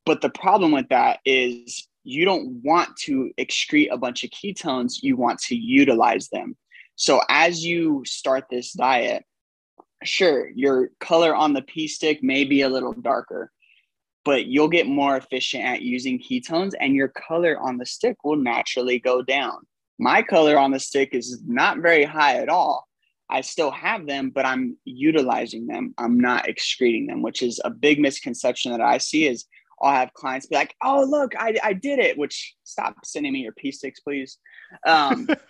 [0.05, 5.03] But the problem with that is you don't want to excrete a bunch of ketones,
[5.03, 6.57] you want to utilize them.
[6.95, 9.23] So as you start this diet,
[10.03, 13.51] sure, your color on the pee stick may be a little darker,
[14.25, 18.37] but you'll get more efficient at using ketones and your color on the stick will
[18.37, 19.59] naturally go down.
[19.99, 22.87] My color on the stick is not very high at all.
[23.29, 25.93] I still have them, but I'm utilizing them.
[25.99, 29.45] I'm not excreting them, which is a big misconception that I see is
[29.81, 33.39] I'll have clients be like, oh, look, I, I did it, which stop sending me
[33.39, 34.37] your pee sticks, please.
[34.85, 35.25] Um,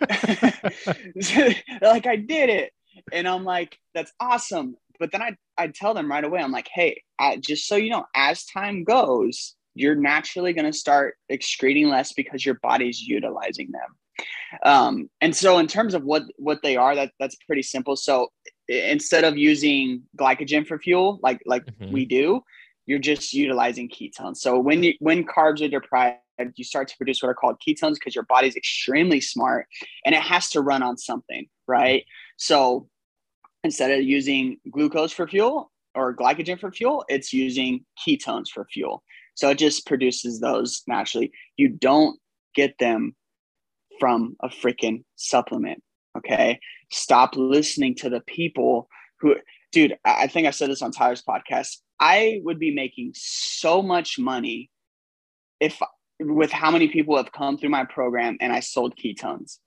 [1.80, 2.72] like, I did it
[3.12, 4.76] and I'm like, that's awesome.
[4.98, 7.90] But then I I tell them right away, I'm like, hey, I, just so you
[7.90, 13.70] know, as time goes, you're naturally going to start excreting less because your body's utilizing
[13.70, 14.26] them.
[14.64, 17.96] Um, and so in terms of what what they are, that that's pretty simple.
[17.96, 18.28] So
[18.68, 21.92] instead of using glycogen for fuel, like like mm-hmm.
[21.92, 22.42] we do,
[22.86, 24.38] you're just utilizing ketones.
[24.38, 26.18] So when you when carbs are deprived,
[26.56, 29.66] you start to produce what are called ketones because your body's extremely smart
[30.04, 32.04] and it has to run on something, right?
[32.36, 32.88] So
[33.62, 39.02] instead of using glucose for fuel or glycogen for fuel, it's using ketones for fuel.
[39.34, 41.32] So it just produces those naturally.
[41.56, 42.18] You don't
[42.54, 43.14] get them
[43.98, 45.82] from a freaking supplement.
[46.16, 46.58] Okay.
[46.90, 48.88] Stop listening to the people
[49.20, 49.36] who,
[49.72, 51.78] dude, I think I said this on Tyler's podcast.
[51.98, 54.70] I would be making so much money
[55.60, 55.80] if
[56.18, 59.58] with how many people have come through my program and I sold ketones.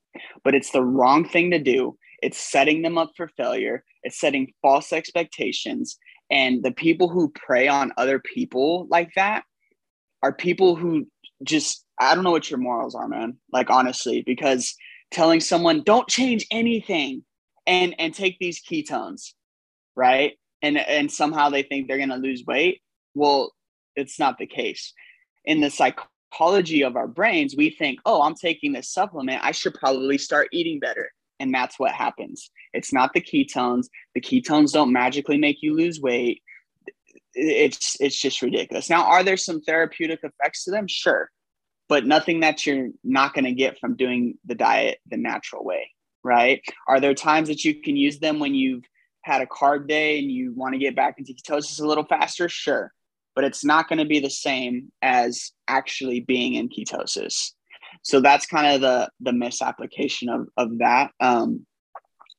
[0.43, 1.97] But it's the wrong thing to do.
[2.21, 3.83] It's setting them up for failure.
[4.03, 5.97] It's setting false expectations.
[6.29, 9.43] And the people who prey on other people like that
[10.21, 11.07] are people who
[11.43, 13.37] just, I don't know what your morals are, man.
[13.51, 14.75] Like, honestly, because
[15.11, 17.23] telling someone, don't change anything
[17.67, 19.33] and, and take these ketones,
[19.95, 20.33] right?
[20.61, 22.81] And, and somehow they think they're going to lose weight.
[23.15, 23.51] Well,
[23.95, 24.93] it's not the case.
[25.45, 29.43] In the psychology of our brains, we think, oh, I'm taking this supplement.
[29.43, 31.11] I should probably start eating better
[31.43, 32.49] and that's what happens.
[32.73, 33.87] It's not the ketones.
[34.15, 36.41] The ketones don't magically make you lose weight.
[37.33, 38.89] It's it's just ridiculous.
[38.89, 40.87] Now, are there some therapeutic effects to them?
[40.87, 41.29] Sure,
[41.89, 45.89] but nothing that you're not going to get from doing the diet the natural way,
[46.23, 46.61] right?
[46.87, 48.83] Are there times that you can use them when you've
[49.23, 52.47] had a carb day and you want to get back into ketosis a little faster,
[52.47, 52.93] sure.
[53.35, 57.51] But it's not going to be the same as actually being in ketosis.
[58.03, 61.11] So that's kind of the the misapplication of of that.
[61.19, 61.65] Um,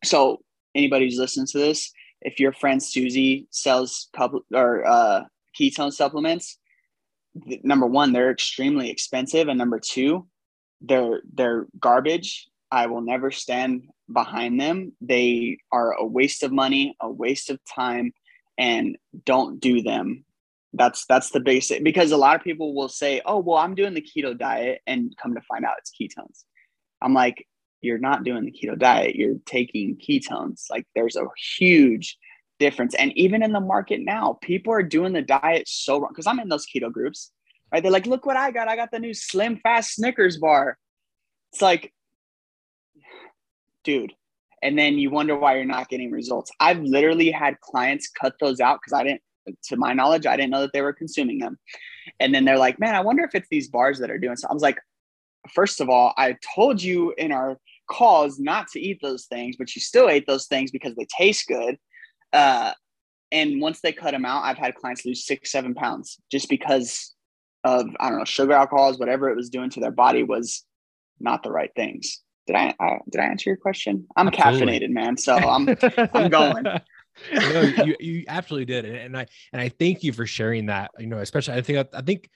[0.05, 0.43] so
[0.75, 5.25] anybody who's listening to this, if your friend Susie sells couple or uh,
[5.59, 6.59] ketone supplements,
[7.63, 10.27] number one, they're extremely expensive, and number two,
[10.81, 12.49] they're they're garbage.
[12.71, 14.93] I will never stand behind them.
[15.01, 18.13] They are a waste of money, a waste of time,
[18.59, 20.25] and don't do them.
[20.73, 23.95] That's that's the basic because a lot of people will say, "Oh, well, I'm doing
[23.95, 26.45] the keto diet," and come to find out it's ketones.
[27.01, 27.47] I'm like,
[27.85, 29.15] you're not doing the keto diet.
[29.15, 30.65] You're taking ketones.
[30.71, 31.27] Like, there's a
[31.59, 32.17] huge
[32.59, 32.95] difference.
[32.95, 36.41] And even in the market now, people are doing the diet so wrong because I'm
[36.41, 37.31] in those keto groups,
[37.71, 37.83] right?
[37.83, 38.69] They're like, look what I got.
[38.69, 40.79] I got the new slim fast Snickers bar.
[41.53, 41.93] It's like,
[43.85, 44.13] dude.
[44.63, 46.51] And then you wonder why you're not getting results.
[46.59, 49.21] I've literally had clients cut those out because I didn't,
[49.65, 51.59] to my knowledge, I didn't know that they were consuming them.
[52.19, 54.49] And then they're like, man, I wonder if it's these bars that are doing so.
[54.49, 54.79] I was like,
[55.53, 57.59] first of all, I told you in our
[57.91, 61.47] calls not to eat those things, but you still ate those things because they taste
[61.47, 61.77] good.
[62.33, 62.73] Uh,
[63.31, 67.15] and once they cut them out, I've had clients lose six, seven pounds just because
[67.65, 70.65] of I don't know sugar, alcohols, whatever it was doing to their body was
[71.21, 72.23] not the right things.
[72.47, 74.07] Did I, I did I answer your question?
[74.17, 74.79] I'm absolutely.
[74.81, 75.17] caffeinated, man.
[75.17, 75.69] So I'm
[76.15, 76.65] I'm going.
[77.33, 80.91] no, you, you absolutely did, and I and I thank you for sharing that.
[80.99, 82.29] You know, especially I think I think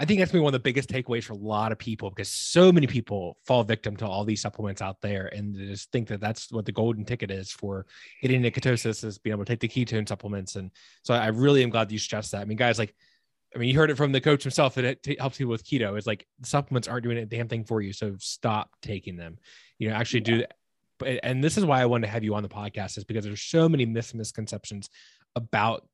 [0.00, 2.28] I think that's been one of the biggest takeaways for a lot of people because
[2.28, 6.20] so many people fall victim to all these supplements out there and just think that
[6.20, 7.84] that's what the golden ticket is for
[8.22, 10.54] getting into ketosis is being able to take the ketone supplements.
[10.54, 10.70] And
[11.02, 12.42] so I really am glad you stressed that.
[12.42, 12.94] I mean, guys, like,
[13.54, 15.64] I mean, you heard it from the coach himself that it t- helps people with
[15.64, 15.96] keto.
[15.96, 17.92] It's like supplements aren't doing a damn thing for you.
[17.92, 19.38] So stop taking them.
[19.78, 20.24] You know, actually yeah.
[20.24, 21.24] do that.
[21.24, 23.42] And this is why I wanted to have you on the podcast is because there's
[23.42, 24.90] so many mis- misconceptions
[25.36, 25.86] about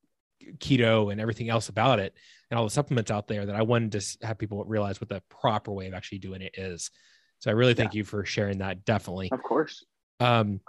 [0.57, 2.13] keto and everything else about it
[2.49, 5.21] and all the supplements out there that I wanted to have people realize what the
[5.29, 6.91] proper way of actually doing it is.
[7.39, 7.99] So I really thank yeah.
[7.99, 8.85] you for sharing that.
[8.85, 9.29] Definitely.
[9.31, 9.85] Of course.
[10.19, 10.59] Um,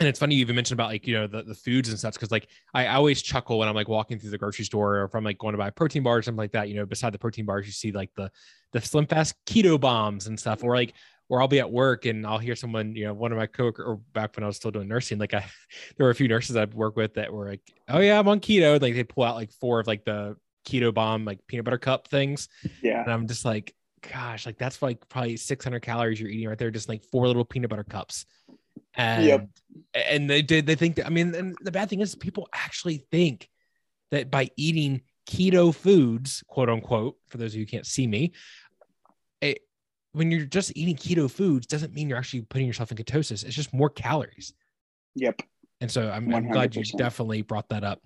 [0.00, 2.14] and it's funny you even mentioned about like you know the, the foods and stuff
[2.14, 5.14] because like I always chuckle when I'm like walking through the grocery store or if
[5.14, 6.68] I'm like going to buy a protein bars or something like that.
[6.68, 8.30] You know, beside the protein bars, you see like the
[8.72, 10.94] the slim fast keto bombs and stuff, or like
[11.28, 13.86] or I'll be at work and I'll hear someone, you know, one of my coworkers,
[13.86, 15.44] or back when I was still doing nursing, like I,
[15.96, 18.40] there were a few nurses I'd work with that were like, oh yeah, I'm on
[18.40, 18.80] keto.
[18.80, 20.36] Like they pull out like four of like the
[20.66, 22.48] keto bomb, like peanut butter cup things.
[22.82, 23.02] Yeah.
[23.02, 23.74] And I'm just like,
[24.12, 26.70] gosh, like that's like probably 600 calories you're eating right there.
[26.70, 28.26] Just like four little peanut butter cups.
[28.96, 29.48] And, yep.
[29.94, 32.98] and they did, they think that, I mean, and the bad thing is people actually
[33.10, 33.48] think
[34.10, 38.32] that by eating keto foods, quote unquote, for those of you who can't see me,
[39.40, 39.60] it,
[40.12, 43.44] when you're just eating keto foods doesn't mean you're actually putting yourself in ketosis.
[43.44, 44.54] It's just more calories.
[45.16, 45.42] Yep.
[45.80, 48.00] And so I'm, I'm glad you definitely brought that up.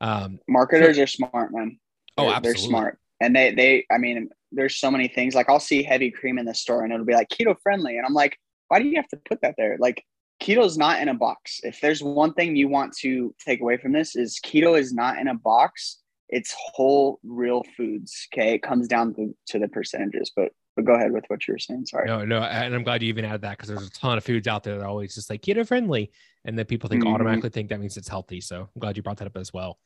[0.00, 1.78] Um, Marketers so, are smart, man.
[2.18, 2.42] Oh, absolutely.
[2.42, 2.98] They're smart.
[3.20, 5.34] And they, they, I mean, there's so many things.
[5.34, 7.96] Like I'll see heavy cream in the store and it'll be like keto friendly.
[7.96, 9.76] And I'm like, why do you have to put that there?
[9.80, 10.04] Like
[10.40, 11.60] keto is not in a box.
[11.62, 15.18] If there's one thing you want to take away from this is keto is not
[15.18, 15.98] in a box.
[16.28, 18.26] It's whole real foods.
[18.32, 18.54] Okay.
[18.54, 21.58] It comes down to, to the percentages, but but go ahead with what you were
[21.58, 21.86] saying.
[21.86, 22.06] Sorry.
[22.06, 24.46] No, no, and I'm glad you even added that because there's a ton of foods
[24.46, 26.12] out there that are always just like keto friendly,
[26.44, 27.14] and that people think mm-hmm.
[27.14, 28.42] automatically think that means it's healthy.
[28.42, 29.78] So I'm glad you brought that up as well.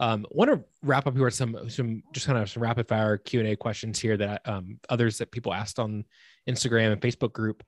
[0.00, 3.16] Um, want to wrap up here with some some just kind of some rapid fire
[3.16, 6.04] Q and A questions here that um, others that people asked on
[6.48, 7.64] Instagram and Facebook group.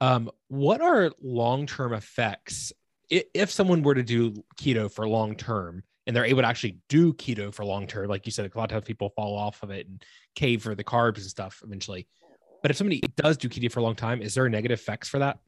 [0.00, 2.72] Um, what are long term effects
[3.08, 5.82] if someone were to do keto for long term?
[6.06, 8.08] and they're able to actually do keto for long term.
[8.08, 10.02] Like you said, a lot of times people fall off of it and
[10.34, 12.06] cave for the carbs and stuff eventually.
[12.62, 15.18] But if somebody does do keto for a long time, is there negative effects for
[15.18, 15.38] that?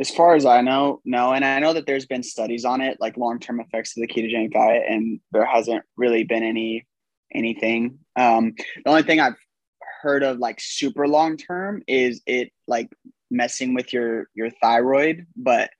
[0.00, 1.32] As far as I know, no.
[1.32, 4.08] And I know that there's been studies on it, like long term effects of the
[4.08, 6.86] ketogenic diet, and there hasn't really been any
[7.34, 7.98] anything.
[8.16, 8.54] Um,
[8.84, 9.36] the only thing I've
[10.02, 12.88] heard of like super long term is it like
[13.30, 15.70] messing with your your thyroid, but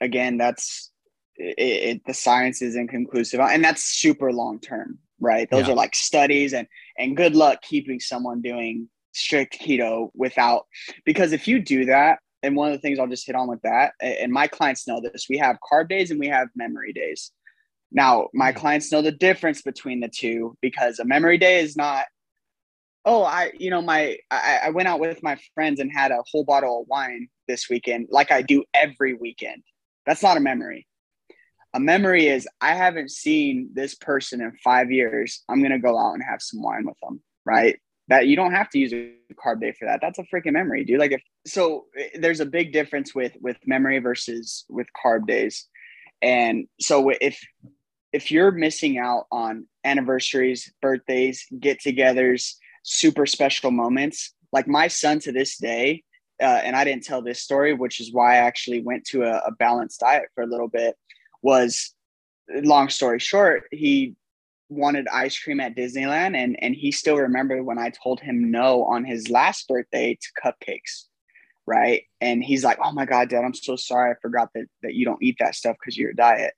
[0.00, 0.90] again, that's
[1.36, 5.50] it, it, the science is inconclusive and that's super long term right?
[5.50, 5.72] Those yeah.
[5.72, 6.66] are like studies and
[6.98, 10.66] and good luck keeping someone doing strict keto without
[11.04, 13.62] because if you do that and one of the things i'll just hit on with
[13.62, 17.30] that and my clients know this we have carb days and we have memory days.
[17.92, 22.06] Now my clients know the difference between the two because a memory day is not
[23.04, 26.22] oh i you know my I, I went out with my friends and had a
[26.30, 29.62] whole bottle of wine this weekend like i do every weekend
[30.06, 30.86] that's not a memory
[31.74, 35.42] a memory is I haven't seen this person in five years.
[35.48, 37.78] I'm gonna go out and have some wine with them, right?
[38.06, 40.00] That you don't have to use a carb day for that.
[40.00, 41.00] That's a freaking memory, dude.
[41.00, 45.66] Like if so, eh, there's a big difference with with memory versus with carb days.
[46.22, 47.40] And so if
[48.12, 52.54] if you're missing out on anniversaries, birthdays, get-togethers,
[52.84, 56.04] super special moments, like my son to this day,
[56.40, 59.38] uh, and I didn't tell this story, which is why I actually went to a,
[59.38, 60.94] a balanced diet for a little bit.
[61.42, 61.94] Was
[62.48, 64.14] long story short, he
[64.68, 68.84] wanted ice cream at Disneyland, and and he still remembered when I told him no
[68.84, 71.04] on his last birthday to cupcakes,
[71.66, 72.04] right?
[72.20, 74.12] And he's like, "Oh my god, Dad, I'm so sorry.
[74.12, 76.54] I forgot that that you don't eat that stuff because your diet."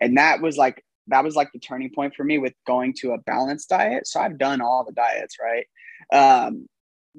[0.00, 3.12] And that was like that was like the turning point for me with going to
[3.12, 4.06] a balanced diet.
[4.06, 5.66] So I've done all the diets, right?
[6.12, 6.68] Um,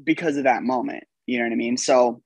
[0.03, 1.03] because of that moment.
[1.27, 1.77] You know what I mean?
[1.77, 2.21] So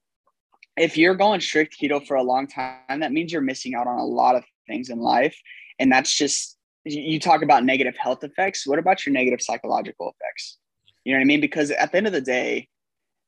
[0.78, 4.00] if you're going strict keto for a long time, that means you're missing out on
[4.00, 5.38] a lot of things in life.
[5.80, 8.66] And that's just, you talk about negative health effects.
[8.66, 10.58] What about your negative psychological effects?
[11.04, 11.42] You know what I mean?
[11.42, 12.68] Because at the end of the day,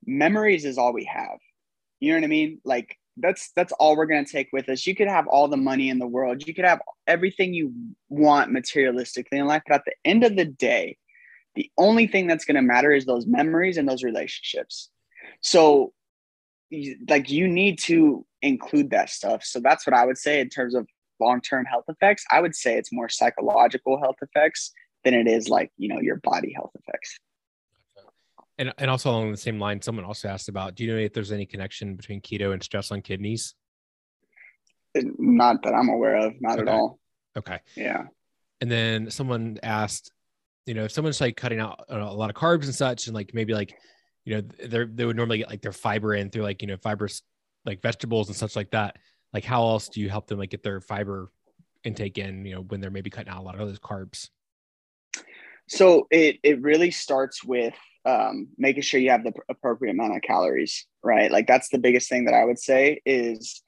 [0.05, 1.37] memories is all we have.
[1.99, 2.61] You know what I mean?
[2.63, 4.85] Like that's that's all we're going to take with us.
[4.85, 6.45] You could have all the money in the world.
[6.45, 7.73] You could have everything you
[8.09, 10.97] want materialistically in life, but at the end of the day,
[11.55, 14.89] the only thing that's going to matter is those memories and those relationships.
[15.41, 15.93] So
[17.07, 19.43] like you need to include that stuff.
[19.43, 20.87] So that's what I would say in terms of
[21.19, 22.25] long-term health effects.
[22.31, 24.71] I would say it's more psychological health effects
[25.03, 27.17] than it is like, you know, your body health effects.
[28.59, 31.13] And, and also along the same line, someone also asked about, do you know if
[31.13, 33.53] there's any connection between keto and stress on kidneys?
[34.97, 36.61] Uh, not that I'm aware of, not okay.
[36.61, 36.99] at all.
[37.37, 37.59] Okay.
[37.75, 38.05] Yeah.
[38.59, 40.11] And then someone asked,
[40.65, 43.15] you know, if someone's like cutting out uh, a lot of carbs and such, and
[43.15, 43.77] like maybe like,
[44.25, 46.77] you know, they they would normally get like their fiber in through like, you know,
[46.77, 47.21] fibers
[47.63, 48.97] like vegetables and such like that.
[49.33, 51.31] Like how else do you help them like get their fiber
[51.83, 54.29] intake in, you know, when they're maybe cutting out a lot of those carbs?
[55.67, 57.73] So it it really starts with
[58.05, 61.29] um, making sure you have the appropriate amount of calories, right?
[61.31, 63.61] Like that's the biggest thing that I would say is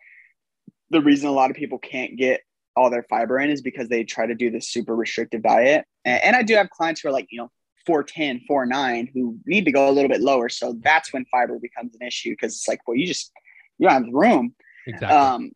[0.90, 2.42] the reason a lot of people can't get
[2.76, 5.86] all their fiber in is because they try to do this super restrictive diet.
[6.06, 7.52] And, and I do have clients who are like, you know,
[7.86, 10.48] 410, 49 who need to go a little bit lower.
[10.48, 13.32] So that's when fiber becomes an issue because it's like, well, you just
[13.78, 14.56] you don't have room.
[14.88, 15.18] Exactly.
[15.18, 15.52] Um,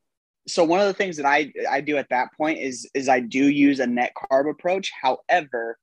[0.47, 3.21] so one of the things that I I do at that point is is I
[3.21, 4.91] do use a net carb approach.
[5.01, 5.77] However,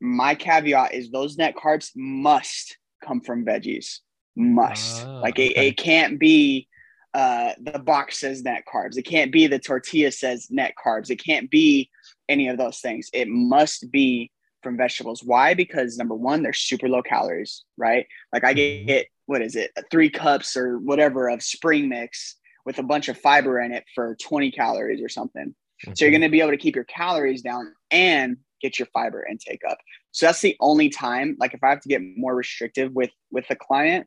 [0.00, 3.98] my caveat is those net carbs must come from veggies.
[4.36, 5.06] Must.
[5.06, 5.68] Oh, like it, okay.
[5.68, 6.68] it can't be
[7.14, 8.98] uh, the box says net carbs.
[8.98, 11.08] It can't be the tortilla says net carbs.
[11.08, 11.90] It can't be
[12.28, 13.08] any of those things.
[13.14, 14.30] It must be
[14.62, 15.22] from vegetables.
[15.24, 15.54] Why?
[15.54, 18.06] Because number one, they're super low calories, right?
[18.32, 18.86] Like I mm-hmm.
[18.86, 22.36] get what is it, three cups or whatever of spring mix
[22.66, 25.54] with a bunch of fiber in it for 20 calories or something.
[25.84, 25.92] Mm-hmm.
[25.94, 26.20] So you're mm-hmm.
[26.20, 29.78] going to be able to keep your calories down and get your fiber intake up.
[30.12, 31.36] So that's the only time.
[31.38, 34.06] Like if I have to get more restrictive with with the client,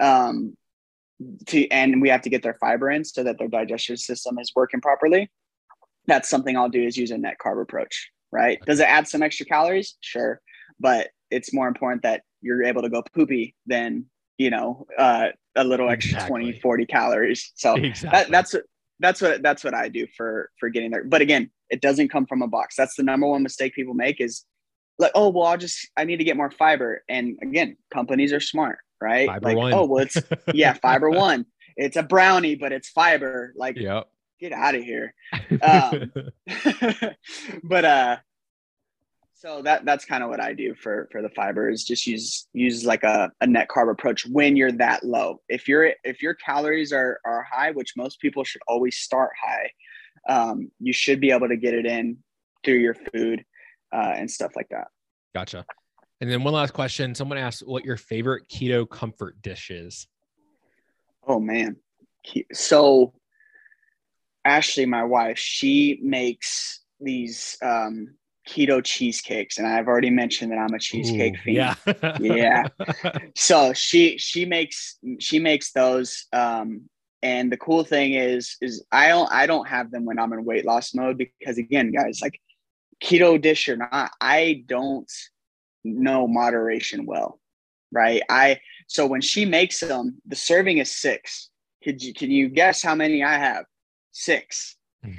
[0.00, 0.04] mm-hmm.
[0.04, 0.56] um,
[1.46, 4.52] to and we have to get their fiber in so that their digestive system is
[4.54, 5.30] working properly.
[6.06, 8.10] That's something I'll do is use a net carb approach.
[8.32, 8.60] Right?
[8.66, 9.96] Does it add some extra calories?
[10.00, 10.40] Sure,
[10.78, 14.06] but it's more important that you're able to go poopy than
[14.38, 16.44] you know uh, a little extra exactly.
[16.44, 18.10] 20 40 calories so exactly.
[18.10, 18.54] that, that's
[19.00, 21.04] that's what that's what i do for for getting there.
[21.04, 22.76] But again it doesn't come from a box.
[22.76, 24.44] That's the number one mistake people make is
[24.98, 27.02] like oh well i'll just i need to get more fiber.
[27.08, 29.28] And again companies are smart right?
[29.28, 29.72] Fiber like one.
[29.74, 30.16] oh well it's
[30.54, 31.46] yeah fiber one.
[31.76, 33.52] It's a brownie but it's fiber.
[33.56, 34.08] Like yep.
[34.40, 35.14] get out of here.
[35.62, 36.12] Um,
[37.62, 38.16] but uh
[39.38, 41.84] so that that's kind of what I do for for the fibers.
[41.84, 45.42] Just use use like a, a net carb approach when you're that low.
[45.48, 49.70] If you're if your calories are are high, which most people should always start high,
[50.26, 52.16] um, you should be able to get it in
[52.64, 53.44] through your food
[53.92, 54.88] uh, and stuff like that.
[55.34, 55.66] Gotcha.
[56.22, 60.08] And then one last question: Someone asked what your favorite keto comfort dish is.
[61.28, 61.76] Oh man,
[62.54, 63.12] so
[64.46, 68.14] Ashley, my wife, she makes these um,
[68.48, 71.76] keto cheesecakes and i've already mentioned that i'm a cheesecake Ooh, fiend.
[71.86, 72.18] Yeah.
[72.20, 72.68] yeah.
[73.34, 76.82] So she she makes she makes those um
[77.22, 80.44] and the cool thing is is i don't i don't have them when i'm in
[80.44, 82.40] weight loss mode because again guys like
[83.02, 85.10] keto dish or not i don't
[85.84, 87.40] know moderation well
[87.92, 88.22] right?
[88.28, 91.50] I so when she makes them the serving is six.
[91.84, 93.64] Could you can you guess how many i have?
[94.12, 94.76] Six.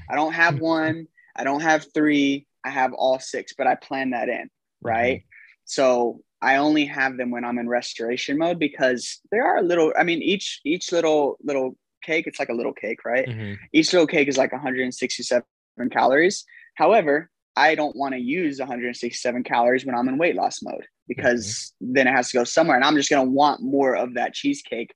[0.10, 1.08] I don't have one.
[1.36, 4.50] I don't have three I have all six, but I plan that in,
[4.82, 5.20] right?
[5.20, 5.28] Mm-hmm.
[5.66, 9.94] So I only have them when I'm in restoration mode because there are a little.
[9.98, 13.28] I mean, each each little little cake, it's like a little cake, right?
[13.28, 13.54] Mm-hmm.
[13.72, 15.44] Each little cake is like 167
[15.92, 16.46] calories.
[16.76, 21.74] However, I don't want to use 167 calories when I'm in weight loss mode because
[21.82, 21.94] mm-hmm.
[21.94, 24.34] then it has to go somewhere, and I'm just going to want more of that
[24.34, 24.94] cheesecake,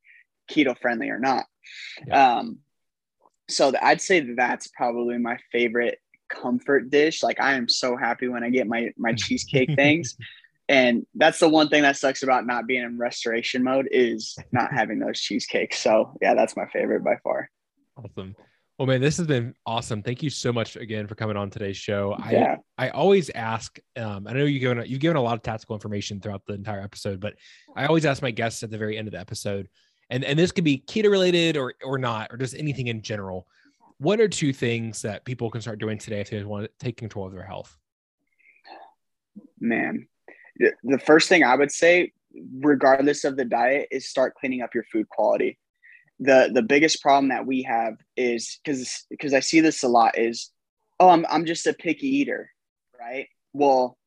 [0.52, 1.46] keto friendly or not.
[2.06, 2.38] Yeah.
[2.40, 2.60] Um,
[3.50, 6.00] so I'd say that's probably my favorite
[6.32, 7.24] comfort dish.
[7.24, 10.18] Like I am so happy when I get my my cheesecake things.
[10.70, 14.72] And that's the one thing that sucks about not being in restoration mode is not
[14.74, 15.80] having those cheesecakes.
[15.80, 17.50] So yeah, that's my favorite by far.
[17.98, 18.36] Awesome.
[18.82, 20.02] Well, man, this has been awesome.
[20.02, 22.16] Thank you so much again for coming on today's show.
[22.32, 22.56] Yeah.
[22.78, 23.78] I I always ask.
[23.96, 26.82] Um, I know you've given you've given a lot of tactical information throughout the entire
[26.82, 27.36] episode, but
[27.76, 29.68] I always ask my guests at the very end of the episode,
[30.10, 33.46] and and this could be keto related or or not, or just anything in general.
[34.02, 36.98] What are two things that people can start doing today if they want to take
[36.98, 37.78] control of their health?
[39.60, 40.08] Man,
[40.58, 42.12] the first thing I would say,
[42.60, 45.60] regardless of the diet, is start cleaning up your food quality.
[46.20, 50.18] The the biggest problem that we have is because because I see this a lot
[50.18, 50.50] is,
[51.00, 52.50] oh, I'm I'm just a picky eater,
[53.00, 53.28] right?
[53.54, 54.00] Well,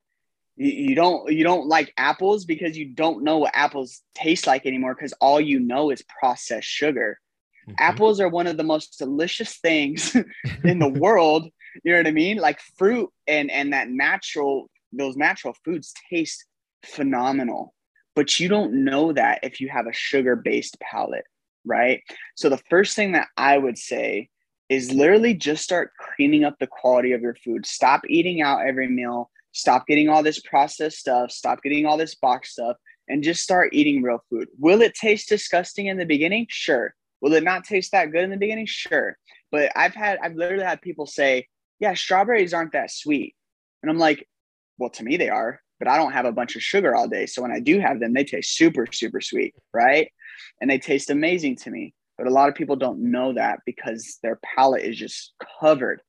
[0.56, 4.66] you, you don't you don't like apples because you don't know what apples taste like
[4.66, 7.20] anymore because all you know is processed sugar.
[7.66, 7.74] Mm-hmm.
[7.78, 10.16] Apples are one of the most delicious things
[10.64, 11.48] in the world.
[11.82, 12.38] You know what I mean?
[12.38, 16.44] Like fruit and and that natural those natural foods taste
[16.84, 17.74] phenomenal,
[18.14, 21.24] but you don't know that if you have a sugar based palate,
[21.64, 22.02] right?
[22.36, 24.28] So, the first thing that I would say
[24.68, 27.66] is literally just start cleaning up the quality of your food.
[27.66, 29.30] Stop eating out every meal.
[29.52, 31.30] Stop getting all this processed stuff.
[31.30, 32.76] Stop getting all this box stuff
[33.08, 34.48] and just start eating real food.
[34.58, 36.46] Will it taste disgusting in the beginning?
[36.48, 36.94] Sure.
[37.24, 38.66] Will it not taste that good in the beginning?
[38.66, 39.16] Sure.
[39.50, 41.48] But I've had, I've literally had people say,
[41.80, 43.34] yeah, strawberries aren't that sweet.
[43.82, 44.28] And I'm like,
[44.76, 47.24] well, to me, they are, but I don't have a bunch of sugar all day.
[47.24, 50.12] So when I do have them, they taste super, super sweet, right?
[50.60, 51.94] And they taste amazing to me.
[52.18, 56.02] But a lot of people don't know that because their palate is just covered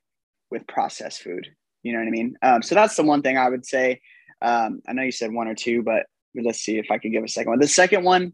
[0.52, 1.48] with processed food.
[1.82, 2.36] You know what I mean?
[2.42, 4.02] Um, so that's the one thing I would say.
[4.42, 7.24] Um, I know you said one or two, but let's see if I could give
[7.24, 7.60] a second one.
[7.60, 8.34] The second one,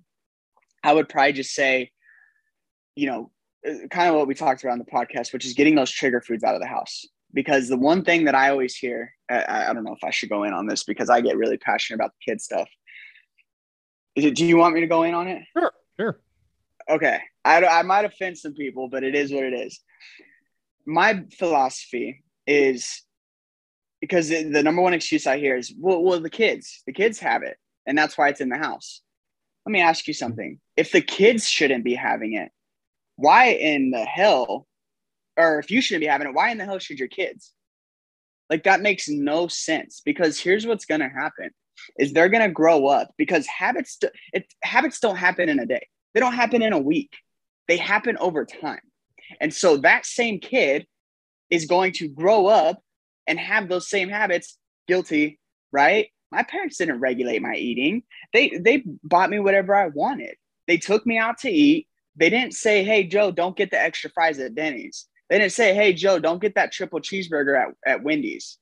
[0.84, 1.91] I would probably just say,
[3.01, 3.31] you know,
[3.67, 6.21] uh, kind of what we talked about on the podcast, which is getting those trigger
[6.21, 9.73] foods out of the house because the one thing that I always hear, I, I,
[9.73, 12.11] don't know if I should go in on this because I get really passionate about
[12.11, 12.69] the kid stuff.
[14.15, 15.41] It, do you want me to go in on it?
[15.57, 16.19] Sure, sure.
[16.89, 17.19] Okay.
[17.43, 19.79] I, I might offend some people, but it is what it is.
[20.85, 23.01] My philosophy is
[23.99, 27.19] because the, the number one excuse I hear is, well, well, the kids, the kids
[27.19, 29.01] have it, and that's why it's in the house.
[29.65, 30.59] Let me ask you something.
[30.75, 32.51] If the kids shouldn't be having it,
[33.22, 34.67] why in the hell
[35.38, 37.51] or if you shouldn't be having it, why in the hell should your kids?
[38.49, 41.51] Like that makes no sense because here's what's to happen
[41.97, 43.97] is they're to grow up because habits
[44.34, 45.88] it, habits don't happen in a day.
[46.13, 47.13] They don't happen in a week.
[47.67, 48.82] They happen over time.
[49.39, 50.86] And so that same kid
[51.49, 52.82] is going to grow up
[53.28, 54.57] and have those same habits
[54.88, 55.39] guilty,
[55.72, 56.09] right?
[56.32, 58.03] My parents didn't regulate my eating.
[58.34, 60.36] They they bought me whatever I wanted.
[60.67, 61.88] They took me out to eat.
[62.16, 65.74] They didn't say, "Hey Joe, don't get the extra fries at Denny's." They didn't say,
[65.74, 68.57] hey, Joe, don't get that triple cheeseburger at, at Wendy's,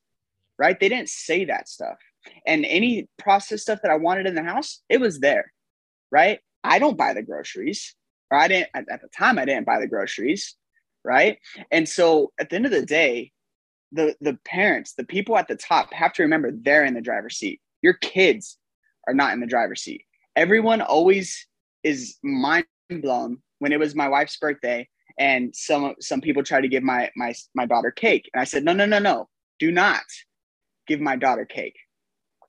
[0.56, 0.78] right?
[0.78, 1.98] They didn't say that stuff.
[2.46, 5.52] And any processed stuff that I wanted in the house, it was there,
[6.12, 6.38] right?
[6.62, 7.96] I don't buy the groceries,
[8.30, 10.54] or I didn't, at, at the time, I didn't buy the groceries,
[11.04, 11.38] right?
[11.72, 13.32] And so at the end of the day,
[13.90, 17.36] the, the parents, the people at the top have to remember they're in the driver's
[17.36, 17.60] seat.
[17.82, 18.58] Your kids
[19.08, 20.04] are not in the driver's seat.
[20.36, 21.48] Everyone always
[21.82, 22.66] is mind
[22.98, 24.88] blown when it was my wife's birthday
[25.18, 28.28] and some some people tried to give my my my daughter cake.
[28.34, 29.28] And i said no no no no
[29.60, 30.02] do not
[30.88, 31.76] give my daughter cake.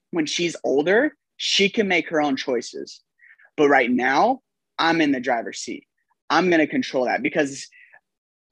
[0.09, 3.01] When she's older she can make her own choices.
[3.57, 4.41] But right now
[4.79, 5.85] i'm in the driver's seat.
[6.29, 7.67] I'm going to control that because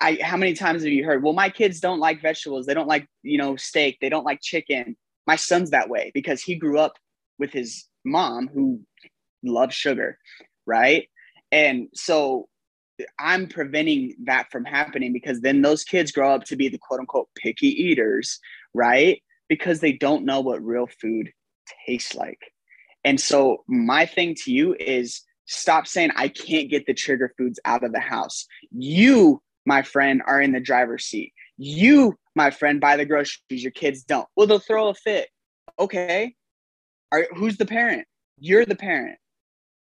[0.02, 2.66] i how many times have you heard well my kids don't like vegetables.
[2.66, 3.98] They don't like you know steak.
[4.02, 4.96] They don't like chicken.
[5.26, 6.98] My son's that way because he grew up
[7.38, 8.82] with his mom who
[9.44, 10.18] loves sugar
[10.66, 11.08] right
[11.52, 12.48] and so
[13.18, 17.00] I'm preventing that from happening because then those kids grow up to be the quote
[17.00, 18.40] unquote picky eaters,
[18.74, 19.22] right?
[19.48, 21.32] Because they don't know what real food
[21.86, 22.40] tastes like.
[23.04, 27.60] And so, my thing to you is stop saying, I can't get the trigger foods
[27.66, 28.46] out of the house.
[28.72, 31.34] You, my friend, are in the driver's seat.
[31.58, 34.28] You, my friend, buy the groceries, your kids don't.
[34.36, 35.30] Well, they'll throw a fit.
[35.80, 36.36] Okay.
[37.12, 38.06] Are, who's the parent?
[38.38, 39.18] You're the parent.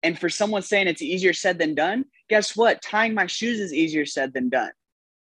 [0.03, 2.83] And for someone saying it's easier said than done, guess what?
[2.83, 4.71] Tying my shoes is easier said than done.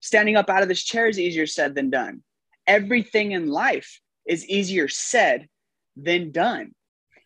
[0.01, 2.23] Standing up out of this chair is easier said than done.
[2.67, 5.49] Everything in life is easier said
[5.97, 6.75] than done.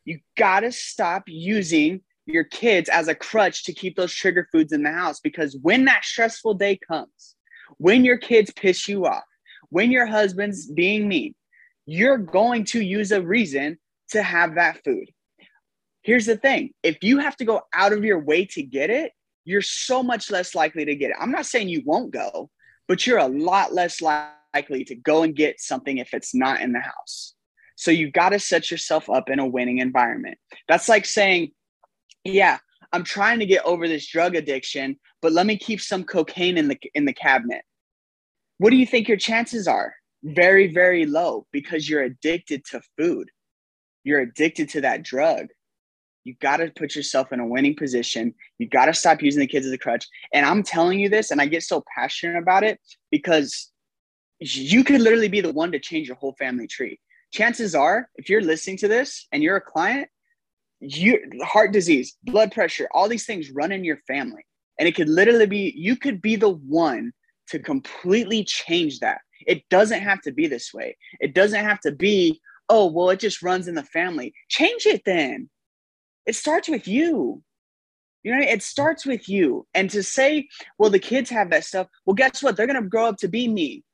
[0.04, 4.72] You got to stop using your kids as a crutch to keep those trigger foods
[4.72, 7.36] in the house because when that stressful day comes,
[7.78, 9.24] when your kids piss you off,
[9.70, 11.34] when your husband's being mean,
[11.86, 13.78] you're going to use a reason
[14.10, 15.10] to have that food.
[16.06, 19.10] Here's the thing if you have to go out of your way to get it,
[19.44, 21.16] you're so much less likely to get it.
[21.20, 22.48] I'm not saying you won't go,
[22.86, 26.72] but you're a lot less likely to go and get something if it's not in
[26.72, 27.34] the house.
[27.74, 30.38] So you've got to set yourself up in a winning environment.
[30.68, 31.50] That's like saying,
[32.22, 32.58] yeah,
[32.92, 36.68] I'm trying to get over this drug addiction, but let me keep some cocaine in
[36.68, 37.62] the in the cabinet.
[38.58, 39.92] What do you think your chances are?
[40.22, 43.28] Very very low because you're addicted to food.
[44.04, 45.48] You're addicted to that drug.
[46.26, 48.34] You got to put yourself in a winning position.
[48.58, 50.06] You got to stop using the kids as a crutch.
[50.34, 52.80] And I'm telling you this and I get so passionate about it
[53.12, 53.70] because
[54.40, 56.98] you could literally be the one to change your whole family tree.
[57.32, 60.08] Chances are, if you're listening to this and you're a client,
[60.80, 64.44] you heart disease, blood pressure, all these things run in your family.
[64.78, 67.12] And it could literally be you could be the one
[67.50, 69.20] to completely change that.
[69.46, 70.96] It doesn't have to be this way.
[71.20, 74.34] It doesn't have to be, oh, well, it just runs in the family.
[74.48, 75.48] Change it then.
[76.26, 77.42] It starts with you.
[78.22, 79.66] You know, it starts with you.
[79.74, 80.48] And to say,
[80.78, 81.86] well, the kids have that stuff.
[82.04, 82.56] Well, guess what?
[82.56, 83.84] They're going to grow up to be me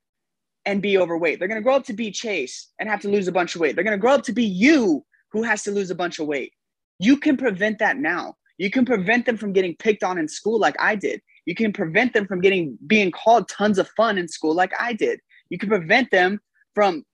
[0.64, 1.39] and be overweight.
[1.39, 3.61] They're going to grow up to be Chase and have to lose a bunch of
[3.61, 3.74] weight.
[3.74, 6.26] They're going to grow up to be you who has to lose a bunch of
[6.26, 6.53] weight.
[6.99, 8.37] You can prevent that now.
[8.59, 11.20] You can prevent them from getting picked on in school like I did.
[11.47, 14.93] You can prevent them from getting being called tons of fun in school like I
[14.93, 15.20] did.
[15.51, 16.41] You can prevent them
[16.74, 17.05] from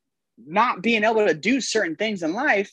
[0.46, 2.70] not being able to do certain things in life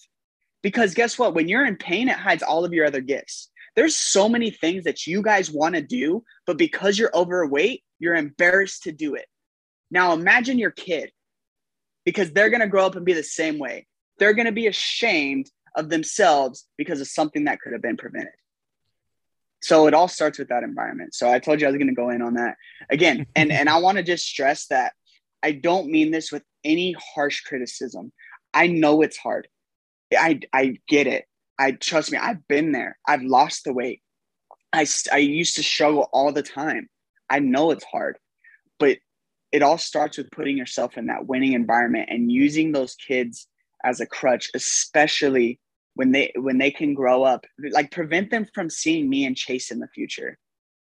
[0.66, 1.36] because guess what?
[1.36, 3.52] When you're in pain, it hides all of your other gifts.
[3.76, 8.16] There's so many things that you guys want to do, but because you're overweight, you're
[8.16, 9.28] embarrassed to do it.
[9.92, 11.12] Now imagine your kid
[12.04, 13.86] because they're going to grow up and be the same way.
[14.18, 18.34] They're going to be ashamed of themselves because of something that could have been prevented.
[19.62, 21.14] So it all starts with that environment.
[21.14, 22.56] So I told you I was going to go in on that
[22.90, 23.28] again.
[23.36, 24.94] And and I want to just stress that
[25.44, 28.12] I don't mean this with any harsh criticism.
[28.52, 29.48] I know it's hard.
[30.14, 31.26] I I get it.
[31.58, 32.18] I trust me.
[32.18, 32.98] I've been there.
[33.08, 34.02] I've lost the weight.
[34.74, 36.90] I I used to struggle all the time.
[37.30, 38.18] I know it's hard.
[38.80, 38.98] But
[39.52, 43.48] it all starts with putting yourself in that winning environment and using those kids
[43.84, 45.60] as a crutch, especially
[45.96, 49.72] when they when they can grow up like prevent them from seeing me and chase
[49.72, 50.38] in the future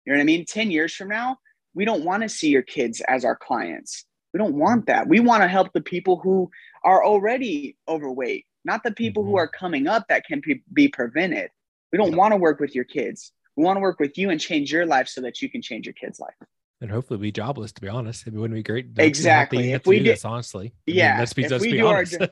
[0.05, 1.38] you know what i mean 10 years from now
[1.74, 5.20] we don't want to see your kids as our clients we don't want that we
[5.20, 6.49] want to help the people who
[6.84, 9.32] are already overweight not the people mm-hmm.
[9.32, 11.49] who are coming up that can be, be prevented
[11.91, 14.39] we don't want to work with your kids we want to work with you and
[14.39, 16.36] change your life so that you can change your kids life
[16.82, 17.72] and hopefully be jobless.
[17.74, 18.88] To be honest, it wouldn't be great.
[18.97, 19.72] Exactly.
[19.72, 21.07] If we do this, honestly, yeah.
[21.07, 22.22] I mean, let's be, if let's we be do honest.
[22.22, 22.30] Our,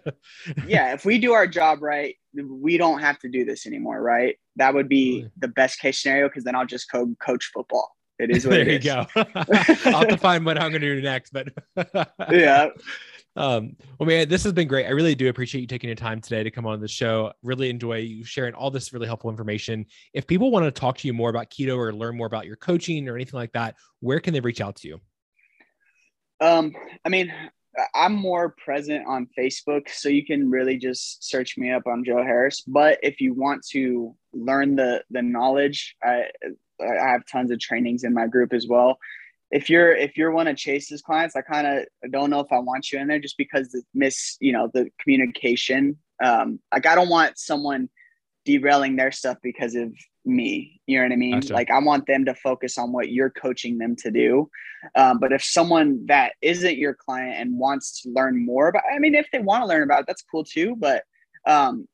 [0.68, 4.38] yeah, if we do our job right, we don't have to do this anymore, right?
[4.58, 5.32] That would be really?
[5.38, 7.96] the best case scenario because then I'll just co- coach football.
[8.20, 9.06] It is what there it you go.
[9.16, 11.50] I'll have to find what I'm going to do next, but
[12.30, 12.70] yeah.
[13.36, 14.86] Um, well, man, this has been great.
[14.86, 17.34] I really do appreciate you taking your time today to come on the show.
[17.42, 19.86] Really enjoy you sharing all this really helpful information.
[20.14, 22.58] If people want to talk to you more about keto or learn more about your
[22.58, 25.02] coaching or anything like that, where can they reach out to you?
[26.42, 26.74] Um,
[27.06, 27.34] I mean,
[27.96, 32.22] I'm more present on Facebook, so you can really just search me up on Joe
[32.22, 32.62] Harris.
[32.62, 36.26] But if you want to learn the the knowledge, I
[36.80, 39.00] I have tons of trainings in my group as well
[39.54, 42.58] if you're if you're one of Chase's clients, I kind of don't know if I
[42.58, 45.98] want you in there just because the miss, you know, the communication.
[46.24, 47.88] Um, like I don't want someone
[48.46, 49.94] derailing their stuff because of
[50.26, 50.82] me.
[50.88, 51.40] You know what I mean?
[51.40, 51.54] Gotcha.
[51.54, 54.50] Like I want them to focus on what you're coaching them to do.
[54.96, 58.98] Um, but if someone that isn't your client and wants to learn more about, I
[58.98, 60.76] mean, if they want to learn about it, that's cool too.
[60.76, 61.04] But
[61.46, 61.88] um,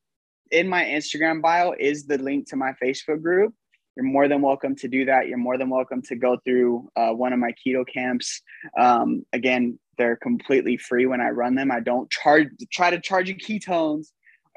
[0.49, 3.53] in my Instagram bio is the link to my Facebook group
[3.99, 5.27] you're more than welcome to do that.
[5.27, 8.41] You're more than welcome to go through uh, one of my keto camps.
[8.79, 11.69] Um, again, they're completely free when I run them.
[11.69, 14.07] I don't charge, try to charge you ketones.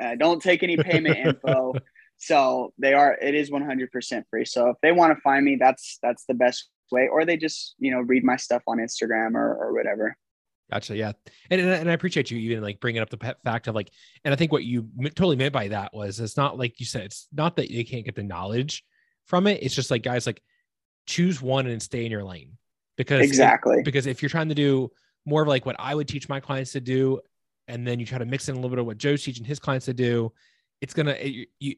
[0.01, 1.72] I don't take any payment info.
[2.18, 4.45] So they are, it is 100% free.
[4.45, 7.74] So if they want to find me, that's, that's the best way, or they just,
[7.80, 10.16] you know, read my stuff on Instagram or, or whatever.
[10.70, 10.97] Gotcha.
[10.97, 11.12] Yeah.
[11.51, 13.90] And, and, and I appreciate you even like bringing up the fact of like,
[14.24, 17.07] and I think what you totally meant by that was it's not like you said,
[17.07, 18.84] it's not that they can't get the knowledge
[19.32, 19.62] from it.
[19.62, 20.42] It's just like guys like
[21.06, 22.58] choose one and stay in your lane
[22.98, 24.90] because exactly it, because if you're trying to do
[25.24, 27.18] more of like what I would teach my clients to do,
[27.66, 29.58] and then you try to mix in a little bit of what Joe's teaching his
[29.58, 30.34] clients to do,
[30.82, 31.76] it's gonna it, you,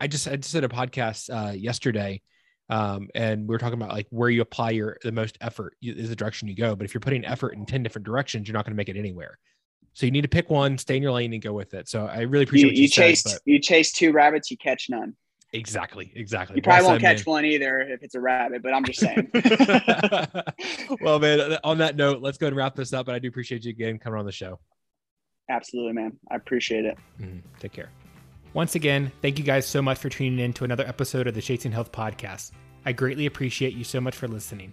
[0.00, 2.22] I just I just did a podcast uh, yesterday.
[2.70, 6.08] Um, and we were talking about like where you apply your the most effort is
[6.08, 6.74] the direction you go.
[6.74, 8.96] But if you're putting effort in 10 different directions, you're not going to make it
[8.96, 9.38] anywhere.
[9.92, 11.88] So you need to pick one, stay in your lane and go with it.
[11.88, 12.88] So I really appreciate you, you, you
[13.44, 15.14] you chase two rabbits, you catch none.
[15.56, 16.12] Exactly.
[16.14, 16.56] Exactly.
[16.56, 17.32] You probably well won't catch man.
[17.32, 19.30] one either if it's a rabbit, but I'm just saying.
[21.00, 23.06] well, man, on that note, let's go and wrap this up.
[23.06, 24.58] But I do appreciate you again coming on the show.
[25.48, 26.18] Absolutely, man.
[26.30, 26.98] I appreciate it.
[27.20, 27.88] Mm, take care.
[28.52, 31.42] Once again, thank you guys so much for tuning in to another episode of the
[31.42, 32.52] Chasing Health podcast.
[32.84, 34.72] I greatly appreciate you so much for listening.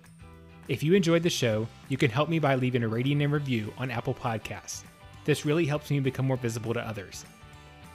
[0.67, 3.73] If you enjoyed the show, you can help me by leaving a rating and review
[3.77, 4.83] on Apple Podcasts.
[5.25, 7.25] This really helps me become more visible to others.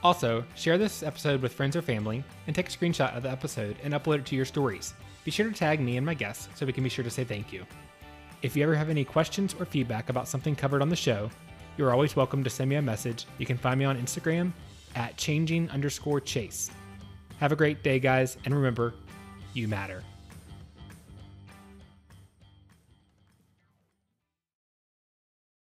[0.03, 3.75] Also, share this episode with friends or family and take a screenshot of the episode
[3.83, 4.93] and upload it to your stories.
[5.25, 7.25] Be sure to tag me and my guests so we can be sure to say
[7.25, 7.65] thank you.
[8.41, 11.29] If you ever have any questions or feedback about something covered on the show,
[11.77, 13.25] you're always welcome to send me a message.
[13.37, 14.53] You can find me on Instagram
[14.95, 16.71] at changing underscore chase.
[17.39, 18.93] Have a great day, guys, and remember,
[19.53, 20.03] you matter.